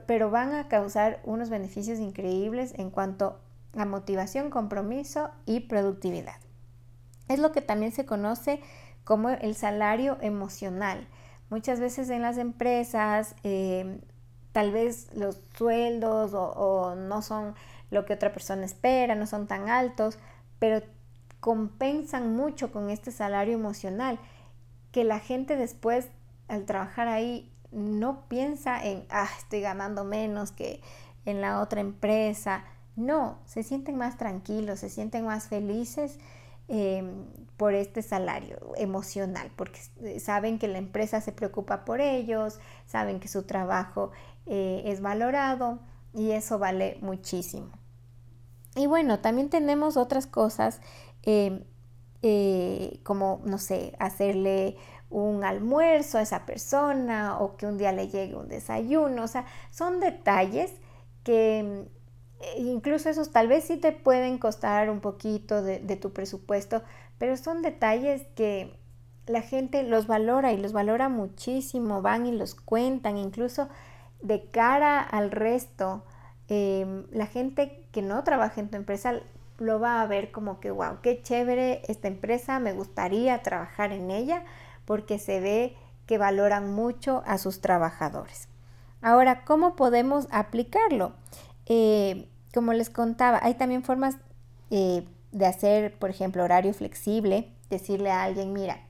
pero 0.08 0.30
van 0.30 0.54
a 0.54 0.68
causar 0.68 1.22
unos 1.24 1.50
beneficios 1.50 2.00
increíbles 2.00 2.74
en 2.78 2.90
cuanto 2.90 3.40
a 3.78 3.86
motivación, 3.86 4.50
compromiso 4.50 5.30
y 5.46 5.62
productividad. 5.62 6.36
Es 7.28 7.40
lo 7.40 7.52
que 7.52 7.62
también 7.62 7.92
se 7.92 8.06
conoce 8.06 8.60
como 9.04 9.30
el 9.30 9.56
salario 9.56 10.18
emocional. 10.22 11.08
Muchas 11.50 11.80
veces 11.80 12.10
en 12.10 12.24
las 12.24 12.38
empresas 12.38 13.36
eh, 13.44 14.02
tal 14.52 14.72
vez 14.72 15.08
los 15.16 15.40
sueldos 15.58 16.32
o, 16.34 16.96
no 16.96 17.22
son 17.22 17.56
lo 17.92 18.06
que 18.06 18.14
otra 18.14 18.34
persona 18.34 18.66
espera, 18.66 19.16
no 19.16 19.28
son 19.28 19.48
tan 19.48 19.70
altos, 19.70 20.18
pero 20.60 20.82
compensan 21.40 22.36
mucho 22.36 22.72
con 22.72 22.90
este 22.90 23.12
salario 23.12 23.54
emocional 23.54 24.20
que 24.92 25.04
la 25.04 25.20
gente 25.20 25.56
después 25.56 26.10
al 26.48 26.66
trabajar 26.66 27.08
ahí 27.08 27.52
no 27.72 28.28
piensa 28.28 28.84
en, 28.84 29.06
ah, 29.10 29.30
estoy 29.38 29.62
ganando 29.62 30.04
menos 30.04 30.52
que 30.52 30.82
en 31.26 31.42
la 31.42 31.62
otra 31.62 31.82
empresa. 31.82 32.64
No, 32.96 33.40
se 33.46 33.64
sienten 33.64 33.98
más 33.98 34.18
tranquilos, 34.18 34.80
se 34.80 34.90
sienten 34.90 35.26
más 35.26 35.48
felices 35.48 36.18
Em, 36.72 37.26
por 37.58 37.74
este 37.74 38.04
salario 38.04 38.58
emocional, 38.78 39.52
porque 39.56 39.80
saben 40.20 40.60
que 40.60 40.68
la 40.68 40.78
empresa 40.78 41.20
se 41.20 41.32
preocupa 41.32 41.84
por 41.84 42.00
ellos, 42.00 42.60
saben 42.86 43.20
que 43.20 43.28
su 43.28 43.44
trabajo 43.44 44.12
eh, 44.46 44.84
es 44.86 45.02
valorado 45.02 45.80
y 46.14 46.32
eso 46.32 46.60
vale 46.60 46.98
muchísimo. 47.02 47.72
Y 48.76 48.86
bueno, 48.86 49.20
también 49.20 49.50
tenemos 49.50 49.98
otras 49.98 50.28
cosas 50.28 50.80
em, 51.24 51.64
eh, 52.22 53.02
como, 53.04 53.42
no 53.46 53.58
sé, 53.58 53.96
hacerle 54.00 54.78
un 55.10 55.44
almuerzo 55.44 56.20
a 56.20 56.22
esa 56.22 56.46
persona 56.46 57.40
o 57.40 57.58
que 57.58 57.66
un 57.66 57.80
día 57.80 57.92
le 57.92 58.10
llegue 58.10 58.36
un 58.36 58.48
desayuno. 58.48 59.24
O 59.24 59.28
sea, 59.28 59.46
son 59.72 60.00
detalles 60.00 60.72
que 61.24 61.60
eh, 61.60 61.90
incluso 62.58 63.10
esos 63.10 63.32
tal 63.32 63.48
vez 63.48 63.66
sí 63.66 63.78
te 63.78 63.92
pueden 63.92 64.38
costar 64.38 64.90
un 64.90 65.00
poquito 65.00 65.62
de, 65.62 65.80
de 65.80 65.96
tu 65.96 66.12
presupuesto, 66.14 66.84
pero 67.18 67.36
son 67.38 67.62
detalles 67.62 68.24
que 68.36 68.78
la 69.30 69.42
gente 69.42 69.84
los 69.84 70.08
valora 70.08 70.52
y 70.54 70.58
los 70.58 70.74
valora 70.74 71.08
muchísimo, 71.08 72.02
van 72.02 72.26
y 72.26 72.32
los 72.32 72.56
cuentan, 72.56 73.18
incluso 73.18 73.70
de 74.22 74.50
cara 74.50 75.02
al 75.02 75.32
resto, 75.32 76.04
em, 76.48 77.06
la 77.12 77.28
gente 77.28 77.86
que 77.92 78.02
no 78.02 78.24
trabaja 78.24 78.60
en 78.60 78.70
tu 78.70 78.78
empresa 78.78 79.22
lo 79.60 79.80
va 79.80 80.02
a 80.02 80.08
ver 80.08 80.32
como 80.32 80.60
que, 80.60 80.72
wow, 80.72 81.02
qué 81.02 81.22
chévere 81.22 81.84
esta 81.88 82.08
empresa, 82.08 82.60
me 82.60 82.74
gustaría 82.74 83.42
trabajar 83.44 83.92
en 83.92 84.10
ella 84.10 84.44
porque 84.86 85.20
se 85.20 85.40
ve 85.40 85.76
que 86.06 86.18
valoran 86.18 86.74
mucho 86.74 87.22
a 87.26 87.38
sus 87.38 87.62
trabajadores. 87.62 88.48
Ahora, 89.02 89.46
¿cómo 89.46 89.76
podemos 89.76 90.28
aplicarlo? 90.32 91.14
Eh, 91.70 92.28
como 92.52 92.74
les 92.74 92.90
contaba, 92.90 93.40
hay 93.44 93.54
también 93.54 93.84
formas 93.84 94.18
eh, 94.72 95.08
de 95.32 95.46
hacer, 95.46 95.98
por 96.00 96.10
ejemplo, 96.10 96.44
horario 96.44 96.74
flexible, 96.74 97.54
decirle 97.70 98.10
a 98.10 98.24
alguien, 98.24 98.52
mira, 98.52 98.82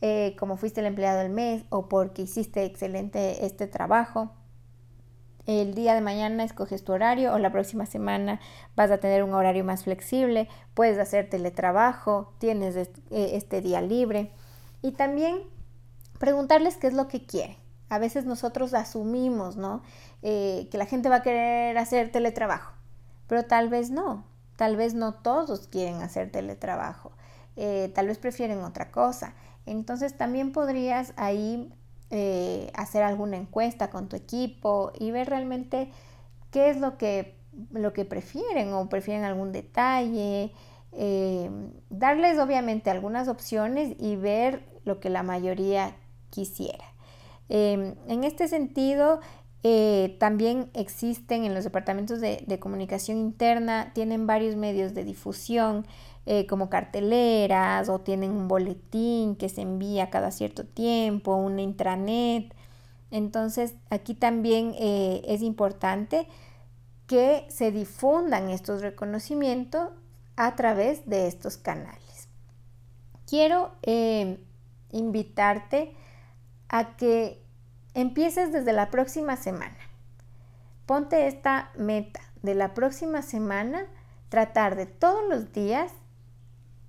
eh, 0.00 0.34
como 0.38 0.56
fuiste 0.56 0.80
el 0.80 0.86
empleado 0.86 1.18
del 1.18 1.30
mes 1.30 1.64
o 1.68 1.88
porque 1.88 2.22
hiciste 2.22 2.64
excelente 2.64 3.44
este 3.44 3.66
trabajo, 3.66 4.32
el 5.46 5.74
día 5.74 5.94
de 5.94 6.00
mañana 6.00 6.42
escoges 6.42 6.82
tu 6.84 6.92
horario 6.94 7.34
o 7.34 7.38
la 7.38 7.52
próxima 7.52 7.84
semana 7.84 8.40
vas 8.74 8.90
a 8.90 8.96
tener 8.96 9.22
un 9.22 9.34
horario 9.34 9.62
más 9.62 9.84
flexible, 9.84 10.48
puedes 10.72 10.98
hacer 10.98 11.28
teletrabajo, 11.28 12.32
tienes 12.38 12.90
este 13.10 13.60
día 13.60 13.82
libre 13.82 14.32
y 14.80 14.92
también 14.92 15.42
preguntarles 16.18 16.78
qué 16.78 16.86
es 16.86 16.94
lo 16.94 17.08
que 17.08 17.26
quieren. 17.26 17.63
A 17.88 17.98
veces 17.98 18.24
nosotros 18.24 18.74
asumimos, 18.74 19.56
¿no? 19.56 19.82
Eh, 20.22 20.68
que 20.70 20.78
la 20.78 20.86
gente 20.86 21.08
va 21.08 21.16
a 21.16 21.22
querer 21.22 21.76
hacer 21.78 22.10
teletrabajo, 22.10 22.72
pero 23.26 23.44
tal 23.44 23.68
vez 23.68 23.90
no, 23.90 24.24
tal 24.56 24.76
vez 24.76 24.94
no 24.94 25.14
todos 25.14 25.68
quieren 25.68 26.02
hacer 26.02 26.30
teletrabajo, 26.30 27.12
eh, 27.56 27.92
tal 27.94 28.06
vez 28.06 28.18
prefieren 28.18 28.62
otra 28.62 28.90
cosa. 28.90 29.34
Entonces 29.66 30.16
también 30.16 30.52
podrías 30.52 31.12
ahí 31.16 31.72
eh, 32.10 32.70
hacer 32.74 33.02
alguna 33.02 33.36
encuesta 33.36 33.90
con 33.90 34.08
tu 34.08 34.16
equipo 34.16 34.92
y 34.98 35.10
ver 35.10 35.28
realmente 35.28 35.90
qué 36.50 36.70
es 36.70 36.78
lo 36.78 36.96
que, 36.96 37.36
lo 37.70 37.92
que 37.92 38.04
prefieren 38.04 38.72
o 38.72 38.88
prefieren 38.88 39.24
algún 39.24 39.52
detalle. 39.52 40.52
Darles 41.90 42.38
obviamente 42.38 42.88
algunas 42.88 43.26
opciones 43.28 43.96
y 43.98 44.16
ver 44.16 44.64
lo 44.84 45.00
que 45.00 45.10
la 45.10 45.22
mayoría 45.22 45.96
quisiera. 46.30 46.93
Em, 47.48 47.94
en 48.08 48.24
este 48.24 48.48
sentido, 48.48 49.20
eh, 49.62 50.16
también 50.20 50.70
existen 50.74 51.44
en 51.44 51.54
los 51.54 51.64
departamentos 51.64 52.20
de, 52.20 52.58
comunicación 52.60 53.18
interna, 53.18 53.92
tienen 53.94 54.26
varios 54.26 54.56
medios 54.56 54.94
de 54.94 55.04
difusión. 55.04 55.86
Eh, 56.26 56.46
como 56.46 56.70
carteleras 56.70 57.90
o 57.90 58.00
tienen 58.00 58.30
un 58.30 58.48
boletín 58.48 59.36
que 59.36 59.50
se 59.50 59.60
envía 59.60 60.08
cada 60.08 60.30
cierto 60.30 60.64
tiempo, 60.64 61.36
una 61.36 61.60
intranet. 61.60 62.54
Entonces 63.10 63.74
aquí 63.90 64.14
también 64.14 64.74
eh, 64.78 65.20
es 65.26 65.42
importante 65.42 66.26
que 67.06 67.44
se 67.48 67.70
difundan 67.70 68.48
estos 68.48 68.80
reconocimientos 68.80 69.90
a 70.36 70.56
través 70.56 71.06
de 71.06 71.26
estos 71.26 71.58
canales. 71.58 72.28
Quiero 73.26 73.72
eh, 73.82 74.38
invitarte 74.92 75.94
a 76.74 76.96
que 76.96 77.40
empieces 77.94 78.50
desde 78.50 78.72
la 78.72 78.90
próxima 78.90 79.36
semana. 79.36 79.76
Ponte 80.86 81.28
esta 81.28 81.70
meta 81.78 82.20
de 82.42 82.56
la 82.56 82.74
próxima 82.74 83.22
semana, 83.22 83.86
tratar 84.28 84.74
de 84.74 84.86
todos 84.86 85.22
los 85.28 85.52
días 85.52 85.92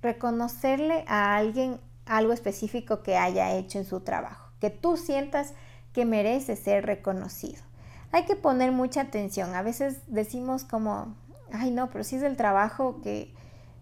reconocerle 0.02 1.06
a 1.08 1.36
alguien 1.36 1.80
algo 2.08 2.34
específico 2.34 3.04
que 3.04 3.16
haya 3.16 3.54
hecho 3.54 3.78
en 3.78 3.86
su 3.86 4.00
trabajo, 4.00 4.50
que 4.60 4.72
tú 4.72 4.98
sientas 4.98 5.54
que 5.94 6.04
merece 6.04 6.56
ser 6.56 6.88
reconocido. 6.88 7.62
Hay 8.12 8.26
que 8.26 8.36
poner 8.36 8.72
mucha 8.72 9.02
atención. 9.02 9.54
A 9.54 9.62
veces 9.62 10.00
decimos 10.08 10.64
como, 10.64 11.16
ay 11.52 11.70
no, 11.70 11.92
pero 11.92 12.04
si 12.04 12.16
es 12.16 12.24
el 12.24 12.38
trabajo 12.38 13.02
que 13.04 13.36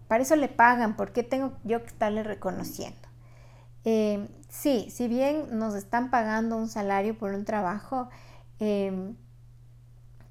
para 0.06 0.22
eso 0.22 0.36
le 0.36 0.48
pagan, 0.48 0.96
¿por 0.96 1.14
qué 1.14 1.22
tengo 1.22 1.54
yo 1.64 1.80
que 1.80 1.88
estarle 1.88 2.24
reconociendo? 2.24 3.03
Eh, 3.84 4.28
sí, 4.48 4.88
si 4.90 5.08
bien 5.08 5.58
nos 5.58 5.74
están 5.74 6.10
pagando 6.10 6.56
un 6.56 6.68
salario 6.68 7.16
por 7.18 7.32
un 7.32 7.44
trabajo, 7.44 8.08
em, 8.58 9.16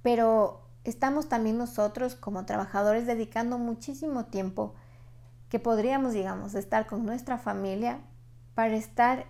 pero 0.02 0.68
estamos 0.84 1.30
también 1.30 1.58
nosotros 1.58 2.16
como 2.16 2.46
trabajadores 2.46 3.06
dedicando 3.06 3.58
muchísimo 3.58 4.26
tiempo 4.26 4.74
que 5.50 5.60
podríamos, 5.60 6.14
digamos, 6.14 6.56
estar 6.56 6.88
con 6.88 7.06
nuestra 7.06 7.38
familia 7.38 8.02
para 8.56 8.76
estar 8.76 9.28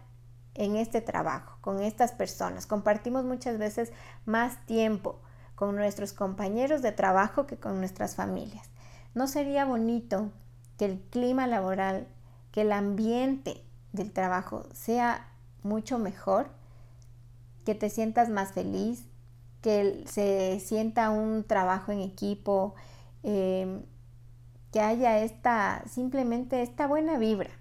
en 0.55 0.75
este 0.75 1.01
trabajo, 1.01 1.57
con 1.62 1.81
estas 1.81 2.12
personas. 2.12 2.65
Compartimos 2.65 3.25
muchas 3.25 3.57
veces 3.57 3.91
más 4.25 4.65
tiempo 4.65 5.19
con 5.55 5.75
nuestros 5.75 6.13
compañeros 6.13 6.81
de 6.81 6.91
trabajo 6.91 7.45
que 7.45 7.57
con 7.57 7.79
nuestras 7.79 8.15
familias. 8.15 8.69
¿No 9.13 9.27
sería 9.27 9.65
bonito 9.65 10.31
que 10.77 10.86
el 10.86 10.99
clima 11.09 11.45
laboral, 11.47 12.07
que 12.51 12.62
el 12.62 12.71
ambiente 12.71 13.63
del 13.93 14.12
trabajo 14.12 14.63
sea 14.73 15.29
mucho 15.63 15.97
mejor? 15.97 16.49
Que 17.65 17.75
te 17.75 17.89
sientas 17.89 18.29
más 18.29 18.51
feliz, 18.51 19.08
que 19.62 20.03
se 20.08 20.60
sienta 20.60 21.10
un 21.10 21.45
trabajo 21.45 21.93
en 21.93 22.01
equipo, 22.01 22.75
eh, 23.23 23.82
que 24.71 24.82
haya 24.82 25.19
esta, 25.19 25.84
simplemente 25.88 26.62
esta 26.62 26.88
buena 26.88 27.17
vibra. 27.17 27.51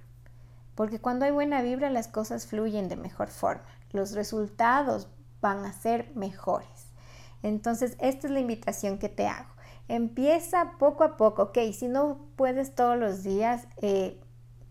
Porque 0.75 0.99
cuando 0.99 1.25
hay 1.25 1.31
buena 1.31 1.63
vibra 1.63 1.91
las 1.91 2.09
cosas 2.09 2.47
fluyen 2.47 2.89
de 2.89 2.97
mejor 2.97 3.29
forma. 3.29 3.67
Los 3.93 4.13
resultados 4.13 5.09
van 5.41 5.65
a 5.65 5.73
ser 5.73 6.11
mejores. 6.17 6.89
Entonces, 7.43 7.97
esta 8.01 8.27
es 8.27 8.33
la 8.33 8.41
invitación 8.41 8.99
que 8.99 9.09
te 9.09 9.27
hago. 9.27 9.51
Empieza 9.89 10.73
poco 10.79 11.05
a 11.05 11.17
poco, 11.17 11.43
ok, 11.43 11.59
si 11.73 11.89
no 11.89 12.19
puedes 12.37 12.75
todos 12.75 12.97
los 12.97 13.23
días, 13.23 13.67
eh, 13.83 14.19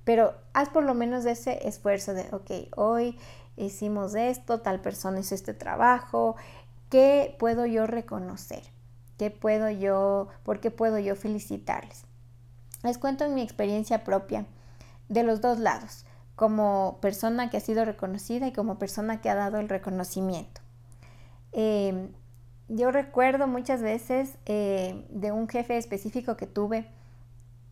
pero 0.04 0.34
haz 0.54 0.70
por 0.70 0.84
lo 0.84 0.94
menos 0.94 1.26
ese 1.26 1.68
esfuerzo 1.68 2.14
de, 2.14 2.28
ok, 2.32 2.76
hoy 2.76 3.18
hicimos 3.58 4.16
esto, 4.16 4.62
tal 4.62 4.82
persona 4.82 5.20
hizo 5.20 5.36
este 5.36 5.54
trabajo, 5.54 6.36
¿qué 6.90 7.36
puedo 7.40 7.66
yo 7.66 7.88
reconocer? 7.88 8.64
¿Qué 9.18 9.30
puedo 9.30 9.70
yo, 9.70 10.30
por 10.44 10.60
qué 10.60 10.72
puedo 10.72 10.98
yo 10.98 11.16
felicitarles? 11.16 12.06
Les 12.84 12.98
cuento 12.98 13.26
en 13.26 13.36
mi 13.36 13.42
experiencia 13.42 14.04
propia 14.04 14.46
de 15.08 15.24
los 15.24 15.42
dos 15.42 15.60
lados, 15.60 16.06
como 16.36 16.98
persona 17.02 17.50
que 17.50 17.58
ha 17.58 17.62
sido 17.62 17.86
reconocida 17.86 18.48
y 18.48 18.54
como 18.54 18.80
persona 18.80 19.22
que 19.22 19.30
ha 19.30 19.36
dado 19.36 19.60
el 19.60 19.70
reconocimiento. 19.70 20.62
Em, 21.52 22.12
yo 22.70 22.90
recuerdo 22.92 23.46
muchas 23.48 23.82
veces 23.82 24.38
eh, 24.46 25.06
de 25.10 25.32
un 25.32 25.48
jefe 25.48 25.78
específico 25.78 26.38
que 26.38 26.48
tuve 26.48 26.88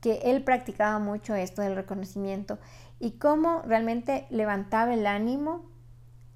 que 0.02 0.20
él 0.24 0.44
practicaba 0.44 1.00
mucho 1.00 1.36
esto 1.36 1.62
del 1.62 1.76
reconocimiento 1.76 2.58
y 3.00 3.12
cómo 3.12 3.62
realmente 3.66 4.28
levantaba 4.30 4.94
el 4.94 5.06
ánimo 5.08 5.66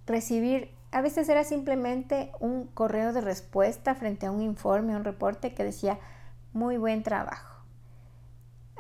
recibir, 0.06 0.72
a 0.92 1.02
veces 1.02 1.30
era 1.30 1.44
simplemente 1.44 2.32
un 2.40 2.68
correo 2.68 3.14
de 3.14 3.22
respuesta 3.22 3.96
frente 3.96 4.26
a 4.26 4.32
un 4.32 4.42
informe, 4.42 4.96
un 4.96 5.04
reporte 5.04 5.54
que 5.54 5.64
decía, 5.64 6.00
muy 6.52 6.78
buen 6.78 7.04
trabajo 7.04 7.54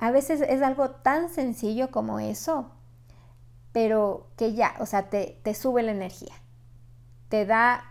a 0.04 0.12
veces 0.12 0.42
es 0.42 0.62
algo 0.62 0.92
tan 0.92 1.30
sencillo 1.30 1.92
como 1.92 2.20
eso, 2.20 2.72
pero 3.72 4.28
que 4.36 4.54
ya, 4.54 4.76
o 4.80 4.86
sea, 4.86 5.10
te, 5.10 5.40
sube 5.54 5.84
la 5.84 5.92
energía, 5.92 6.34
te 7.30 7.46
da 7.46 7.84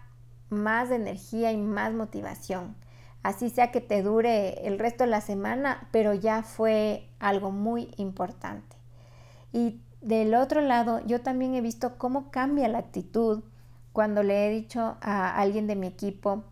más 0.51 0.91
energía 0.91 1.53
y 1.53 1.57
más 1.57 1.95
motivación. 1.95 2.77
Así 3.23 3.51
sea 3.51 3.71
que 3.71 3.81
te 3.81 4.03
dure 4.03 4.67
el 4.67 4.79
resto 4.79 5.05
de 5.05 5.11
la 5.11 5.21
semana, 5.21 5.89
pero 5.93 6.13
ya 6.15 6.43
fue 6.43 7.09
algo 7.21 7.51
muy 7.53 7.91
importante. 7.97 8.77
Y 9.53 9.81
del 10.01 10.35
otro 10.35 10.61
lado, 10.61 11.01
yo 11.07 11.21
también 11.21 11.55
he 11.55 11.61
visto 11.61 11.99
cómo 11.99 12.31
cambia 12.31 12.69
la 12.69 12.79
actitud 12.79 13.45
cuando 13.93 14.23
le 14.23 14.47
he 14.47 14.51
dicho 14.51 14.97
a 15.01 15.37
alguien 15.37 15.67
de 15.67 15.77
mi 15.77 15.87
equipo, 15.87 16.43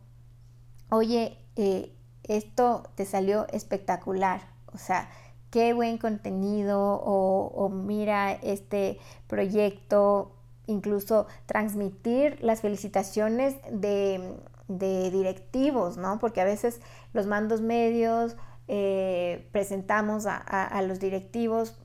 oye, 0.91 1.39
eh, 1.57 1.93
esto 2.25 2.85
te 2.95 3.07
salió 3.07 3.47
espectacular. 3.49 4.43
O 4.73 4.79
sea, 4.79 5.09
qué 5.51 5.73
buen 5.73 5.99
contenido 5.99 6.81
o, 6.81 7.69
mira 7.71 8.33
este 8.33 8.99
proyecto, 9.27 10.37
incluso 10.67 11.27
transmitir 11.47 12.39
las 12.43 12.61
felicitaciones 12.61 13.57
de, 13.73 14.37
de 14.79 15.11
directivos, 15.11 15.97
¿no? 15.97 16.19
Porque 16.19 16.41
a 16.41 16.45
veces 16.45 16.81
los 17.13 17.27
mandos 17.27 17.61
medios 17.61 18.37
eh, 18.69 19.49
presentamos 19.53 20.27
a, 20.27 20.83
los 20.83 21.01
directivos, 21.01 21.77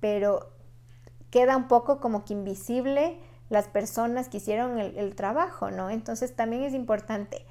pero 0.00 0.50
queda 1.30 1.56
un 1.56 1.66
poco 1.66 1.98
como 1.98 2.24
que 2.24 2.34
invisible 2.34 3.18
las 3.48 3.68
personas 3.68 4.28
que 4.28 4.36
hicieron 4.36 4.78
el, 4.78 4.96
el 4.98 5.14
trabajo, 5.14 5.70
¿no? 5.70 5.88
Entonces 5.88 6.36
también 6.36 6.62
es 6.62 6.74
importante 6.74 7.46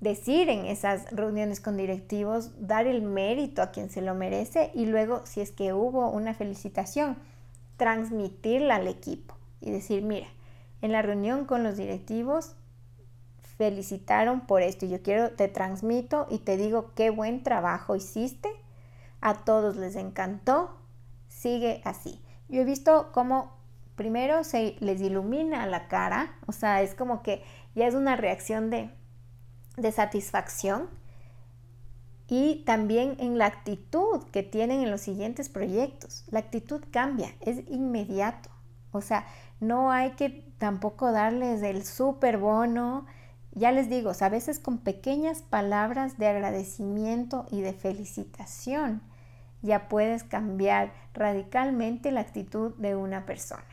decir 0.00 0.50
en 0.50 0.66
esas 0.66 1.10
reuniones 1.12 1.60
con 1.60 1.78
directivos, 1.78 2.50
dar 2.58 2.86
el 2.86 3.00
mérito 3.00 3.62
a 3.62 3.70
quien 3.70 3.88
se 3.88 4.02
lo 4.02 4.14
merece 4.14 4.70
y 4.74 4.84
luego, 4.84 5.22
si 5.24 5.40
es 5.40 5.50
que 5.50 5.72
hubo 5.72 6.10
una 6.10 6.34
felicitación, 6.34 7.16
transmitirla 7.78 8.76
al 8.76 8.86
equipo 8.86 9.34
y 9.62 9.70
decir, 9.70 10.02
mira, 10.02 10.26
en 10.82 10.92
la 10.92 11.00
reunión 11.00 11.46
con 11.46 11.64
los 11.64 11.78
directivos 11.78 12.54
felicitaron 13.56 14.40
por 14.42 14.62
esto 14.62 14.86
y 14.86 14.90
yo 14.90 15.02
quiero, 15.02 15.30
te 15.32 15.48
transmito 15.48 16.26
y 16.30 16.38
te 16.38 16.56
digo 16.56 16.92
qué 16.94 17.10
buen 17.10 17.42
trabajo 17.42 17.96
hiciste, 17.96 18.48
a 19.20 19.44
todos 19.44 19.76
les 19.76 19.96
encantó, 19.96 20.76
sigue 21.28 21.80
así. 21.84 22.20
Yo 22.48 22.62
he 22.62 22.64
visto 22.64 23.10
cómo 23.12 23.56
primero 23.96 24.44
se 24.44 24.76
les 24.80 25.00
ilumina 25.00 25.66
la 25.66 25.88
cara, 25.88 26.36
o 26.46 26.52
sea, 26.52 26.82
es 26.82 26.94
como 26.94 27.22
que 27.22 27.42
ya 27.74 27.86
es 27.86 27.94
una 27.94 28.16
reacción 28.16 28.70
de, 28.70 28.90
de 29.76 29.92
satisfacción 29.92 30.88
y 32.26 32.64
también 32.64 33.16
en 33.18 33.38
la 33.38 33.46
actitud 33.46 34.22
que 34.32 34.42
tienen 34.42 34.80
en 34.80 34.90
los 34.90 35.02
siguientes 35.02 35.48
proyectos. 35.48 36.24
La 36.30 36.40
actitud 36.40 36.82
cambia, 36.90 37.34
es 37.40 37.68
inmediato. 37.68 38.50
O 38.92 39.00
sea, 39.00 39.26
no 39.60 39.90
hay 39.90 40.12
que 40.12 40.52
tampoco 40.58 41.12
darles 41.12 41.62
el 41.62 41.84
super 41.84 42.38
bono. 42.38 43.06
Ya 43.54 43.70
les 43.70 43.88
digo, 43.88 44.12
a 44.18 44.28
veces 44.28 44.58
con 44.58 44.78
pequeñas 44.78 45.42
palabras 45.42 46.18
de 46.18 46.26
agradecimiento 46.26 47.46
y 47.50 47.60
de 47.60 47.72
felicitación 47.72 49.00
ya 49.62 49.88
puedes 49.88 50.24
cambiar 50.24 50.92
radicalmente 51.14 52.12
la 52.12 52.20
actitud 52.20 52.74
de 52.74 52.96
una 52.96 53.24
persona. 53.24 53.64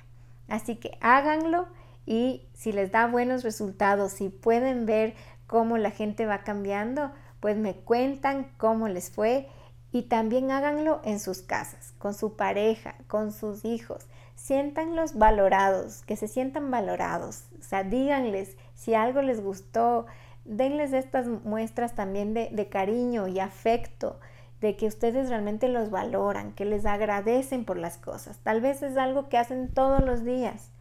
Así 0.48 0.78
que 0.78 0.98
háganlo 1.02 1.68
y 2.06 2.48
si 2.54 2.72
les 2.72 2.92
da 2.92 3.08
buenos 3.08 3.44
resultados, 3.44 4.14
si 4.14 4.30
pueden 4.30 4.86
ver 4.86 5.16
cómo 5.48 5.78
la 5.78 5.92
gente 5.92 6.26
va 6.26 6.44
cambiando, 6.44 7.12
pues 7.40 7.58
me 7.58 7.76
cuentan 7.76 8.52
cómo 8.58 8.88
les 8.88 9.10
fue 9.10 9.50
y 9.92 10.04
también 10.04 10.52
háganlo 10.52 11.02
en 11.04 11.20
sus 11.20 11.42
casas, 11.42 11.94
con 11.98 12.14
su 12.14 12.38
pareja, 12.38 12.96
con 13.08 13.34
sus 13.34 13.66
hijos. 13.66 14.08
Siéntanlos 14.42 15.18
valorados, 15.18 16.02
que 16.04 16.16
se 16.16 16.28
sientan 16.28 16.72
valorados. 16.72 17.46
O 17.60 17.64
sea, 17.64 17.84
díganles 17.84 18.58
si 18.74 18.94
algo 18.94 19.22
les 19.22 19.42
gustó, 19.42 20.06
denles 20.46 20.94
estas 20.94 21.28
muestras 21.28 21.94
también 21.94 22.34
de, 22.34 22.50
de 22.52 22.68
cariño 22.68 23.28
y 23.28 23.40
afecto, 23.40 24.20
de 24.60 24.76
que 24.76 24.88
ustedes 24.88 25.30
realmente 25.30 25.68
los 25.68 25.90
valoran, 25.90 26.54
que 26.54 26.66
les 26.66 26.86
agradecen 26.86 27.66
por 27.66 27.78
las 27.78 27.98
cosas. 27.98 28.40
Tal 28.40 28.62
vez 28.62 28.82
es 28.82 28.98
algo 28.98 29.30
que 29.30 29.38
hacen 29.38 29.74
todos 29.74 30.04
los 30.04 30.24
días 30.24 30.72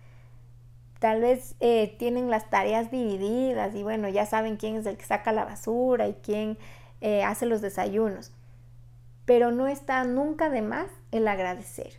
Tal 1.01 1.23
vez 1.23 1.57
eh, 1.61 1.96
tienen 1.99 2.29
las 2.29 2.51
tareas 2.51 2.90
divididas 2.90 3.75
y 3.75 3.83
bueno, 3.83 4.11
ya 4.11 4.27
saben 4.27 4.59
quién 4.59 4.77
es 4.77 4.85
el 4.85 4.99
que 4.99 5.07
saca 5.07 5.33
la 5.33 5.46
basura 5.46 6.07
y 6.09 6.12
quién 6.23 6.59
eh, 7.01 7.25
hace 7.25 7.46
los 7.46 7.62
desayunos. 7.62 8.33
Pero 9.25 9.51
no 9.51 9.66
está 9.66 10.05
nunca 10.05 10.51
de 10.51 10.61
más 10.61 10.88
el 11.11 11.27
agradecer, 11.27 11.94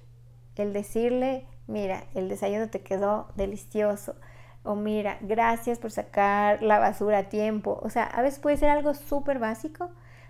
el 0.55 0.71
decirle, 0.71 1.47
mira, 1.67 2.05
el 2.13 2.29
desayuno 2.29 2.69
te 2.69 2.81
quedó 2.81 3.27
delicioso. 3.35 4.15
O 4.63 4.75
mira, 4.75 5.17
gracias 5.21 5.79
por 5.79 5.91
sacar 5.91 6.61
la 6.61 6.79
basura 6.79 7.19
a 7.19 7.29
tiempo. 7.29 7.79
O 7.81 7.89
sea, 7.89 8.03
a 8.03 8.21
veces 8.21 8.39
puede 8.39 8.57
ser 8.57 8.69
algo 8.69 8.93
súper 8.93 9.39
básico, 9.39 9.89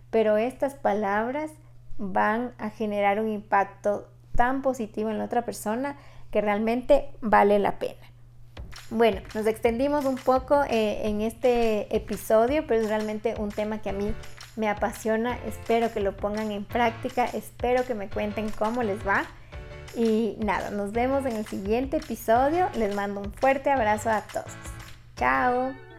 pero 0.09 0.37
estas 0.37 0.75
palabras 0.75 1.51
van 1.97 2.53
a 2.57 2.69
generar 2.69 3.19
un 3.19 3.29
impacto 3.29 4.09
tan 4.35 4.61
positivo 4.61 5.09
en 5.09 5.17
la 5.17 5.25
otra 5.25 5.43
persona 5.43 5.97
que 6.31 6.41
realmente 6.41 7.09
vale 7.21 7.59
la 7.59 7.77
pena. 7.77 7.99
Bueno, 8.89 9.21
nos 9.35 9.45
extendimos 9.47 10.05
un 10.05 10.15
poco 10.15 10.63
eh, 10.69 11.07
en 11.07 11.21
este 11.21 11.95
episodio, 11.95 12.65
pero 12.67 12.81
es 12.81 12.89
realmente 12.89 13.35
un 13.37 13.49
tema 13.49 13.81
que 13.81 13.89
a 13.89 13.93
mí 13.93 14.13
me 14.55 14.67
apasiona. 14.67 15.37
Espero 15.45 15.93
que 15.93 15.99
lo 15.99 16.15
pongan 16.15 16.51
en 16.51 16.65
práctica, 16.65 17.25
espero 17.25 17.85
que 17.85 17.95
me 17.95 18.09
cuenten 18.09 18.49
cómo 18.49 18.83
les 18.83 19.05
va. 19.05 19.25
Y 19.95 20.37
nada, 20.39 20.71
nos 20.71 20.91
vemos 20.91 21.25
en 21.25 21.35
el 21.35 21.45
siguiente 21.45 21.97
episodio. 21.97 22.69
Les 22.75 22.95
mando 22.95 23.21
un 23.21 23.33
fuerte 23.33 23.69
abrazo 23.69 24.09
a 24.09 24.21
todos. 24.21 24.51
Chao. 25.17 25.90